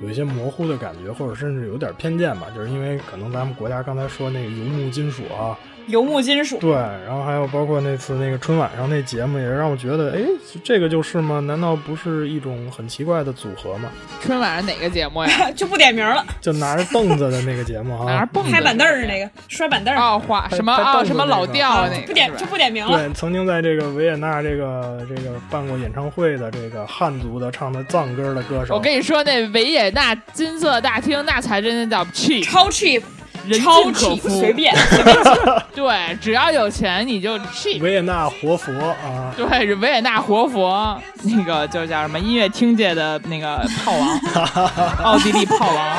[0.04, 5.58] 有一些模糊的感觉，或者甚至有点偏见吧，就是因为可能咱们国家刚才说那个游牧金属啊。
[5.86, 10.20] 游牧金属对，然后还有包括那次那个春晚上那节目，也让我觉得，哎，
[10.62, 11.40] 这个就是吗？
[11.40, 13.90] 难道不是一种很奇怪的组合吗？
[14.20, 15.50] 春晚上哪个节目呀？
[15.54, 16.24] 就不点名了。
[16.40, 22.98] 就拿着凳子的那个节目啊， 拿着蹦拍板凳儿那个摔板凳儿啊，画什么啊什么老调那个，不点就不点名了。
[22.98, 28.74] 对，曾经在这个维也纳这个这个办过演唱会的这个汉族的唱的藏歌的歌手。
[28.74, 33.02] 我跟你说，那维也纳金色大厅那才真的叫 cheap，超 cheap。
[33.62, 34.74] 超 cheap，随便，
[35.74, 37.80] 对，只要有钱你就 cheap。
[37.80, 44.18] 维也纳活佛啊，对，是维也纳活佛，那个就叫什么音乐厅界的那个炮王，
[45.04, 45.98] 奥地利炮王。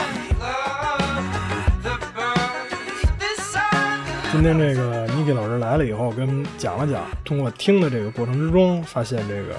[4.31, 9.55] 今天这个 Niki 老师来了以后，跟讲了讲，通过听的这个过程之中，发现这个。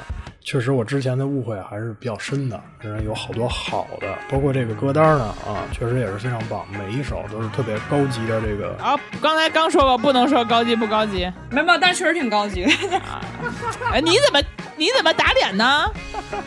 [0.46, 2.62] 确实，我之前的误会还是比较深的。
[2.84, 8.76] 嗯，有好多好的，包括这个歌单呢，啊，确实也是非常棒，每一首都是特别高级的这个。
[8.80, 12.64] 啊，刚才刚说过，不能说高级不高级，没有，但确实挺高级。
[13.92, 14.40] 哎，你怎么
[14.76, 15.90] 你怎么打脸呢？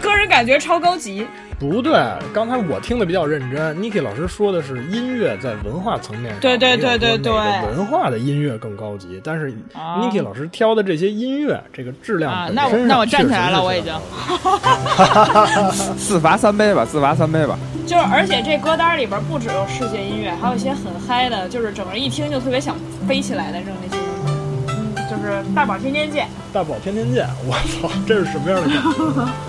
[0.02, 1.28] 个人感觉超高级。
[1.60, 1.94] 不对，
[2.34, 3.76] 刚才我听的比较认真。
[3.78, 7.34] Niki 老师说的是音乐在文化层面上，对对对对对，
[7.76, 9.20] 文化的音乐更高级。
[9.24, 13.94] 但是 Niki 老师挑的这些音乐，这个质量那我那我站起来了，我已经。
[15.98, 17.60] 自 罚三杯吧，自罚三杯吧。
[17.86, 22.76] 就是，而且这歌单里边不只有世界音乐，还有一些很嗨的，就是整个一听就特别想
[23.06, 24.02] 飞起来的这种那些。
[24.70, 26.28] 嗯，就是大宝天天见。
[26.54, 29.49] 大宝天天见，我操，这是什么样的感觉？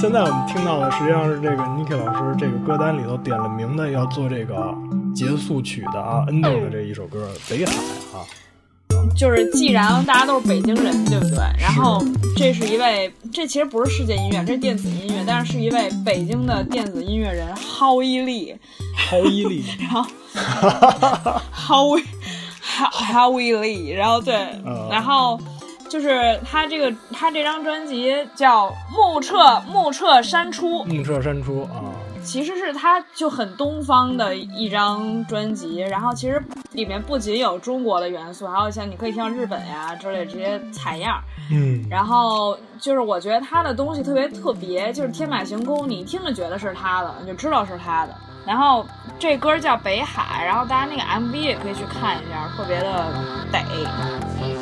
[0.00, 4.74] 现在我们听到的实际上是这个 Niki 老师这个歌单里头点了名的要做这个
[5.14, 7.72] 结束曲的啊， ending 的这一首歌《北海》
[8.16, 8.24] 啊。
[9.14, 11.36] 就是既然大家都是北京人，对不对？
[11.60, 12.02] 然后
[12.34, 18.56] 这是一位，这其实不是世界音乐，这是电子音乐，但是是一位北京的电子音乐人蒿一力。
[18.96, 19.62] 蒿一力。
[19.78, 20.10] 然后。
[21.52, 21.84] 郝
[22.58, 24.34] 郝郝一力，然后对，
[24.90, 25.38] 然后。
[25.90, 31.90] 就是他这个，他这张专辑叫《目彻目彻山出》，目彻山出啊。
[32.22, 36.40] 其实是他就很东方的一张专辑，然后其实
[36.72, 41.20] 里面不仅有中国的元素，还有像你可以听日本呀之类这些采样。
[41.50, 48.14] 嗯，然后就是我觉得他的东西特别特别，就是天马行空，你一听就觉得是他的，你就知道是他的。
[48.46, 48.86] 然后
[49.18, 52.86] 这歌叫《北海》，然后大家那个 MV 也可以去看一下，特别的
[53.50, 54.59] 得。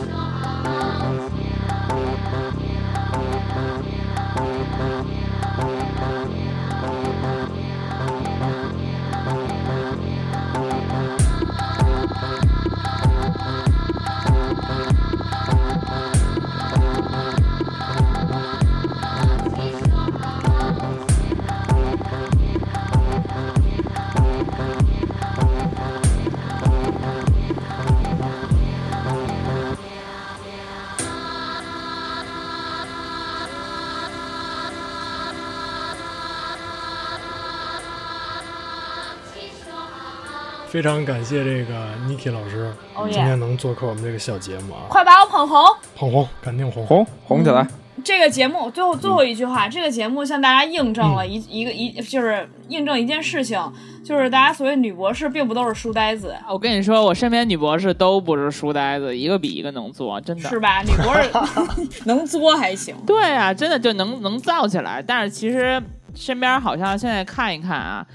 [40.78, 42.72] 非常感谢这个 Niki 老师，
[43.10, 44.86] 今天能做客我们这个小节目啊！
[44.88, 45.60] 快把我捧红，
[45.96, 47.66] 捧红，肯定红红红起来！
[48.04, 53.60] 这个节目最后最后一句话，这个节目向大家印证了一一个一，就是印证一件事情，
[54.04, 56.32] 就是大家所谓女博士并不都是书呆子。
[56.48, 60.80] 我跟你说，我身边女博士都不是书呆子，一个比一个能作，真的是吧？
[60.82, 61.28] 女博士
[62.06, 62.94] 能作还行。
[63.04, 65.02] 对啊，真的就能能造起来。
[65.04, 65.82] 但是其实
[66.14, 68.06] 身边好像现在看一看啊。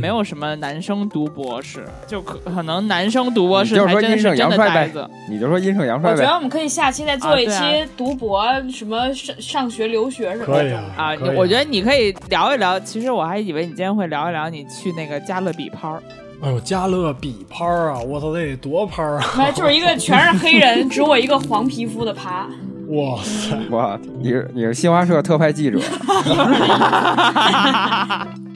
[0.00, 4.90] 没有什么男生读博士，就可可能男生读博士就是说阴盛阳衰呗。
[5.30, 6.16] 你就说阴盛阳衰呗。
[6.16, 7.62] 我觉得我们可以下期再做一期
[7.96, 10.52] 读博，什么上上学留学什么的。
[10.52, 12.78] 可以啊，啊，我觉得你可以聊一聊。
[12.80, 16.02] 其实我还以为你今天会聊一聊你去那个加勒比拍儿。
[16.40, 18.00] 哎呦，加勒比拍儿啊！
[18.00, 19.24] 我操，那得多拍儿啊！
[19.36, 22.48] 没，就是一个全是黑人，只我一个黄皮肤的趴。
[22.90, 23.56] 哇塞！
[23.70, 25.80] 哇，你是你是新华社特派记者。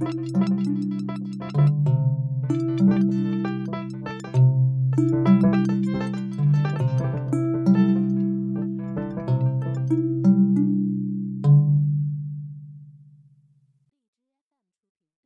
[0.00, 0.37] Thank you.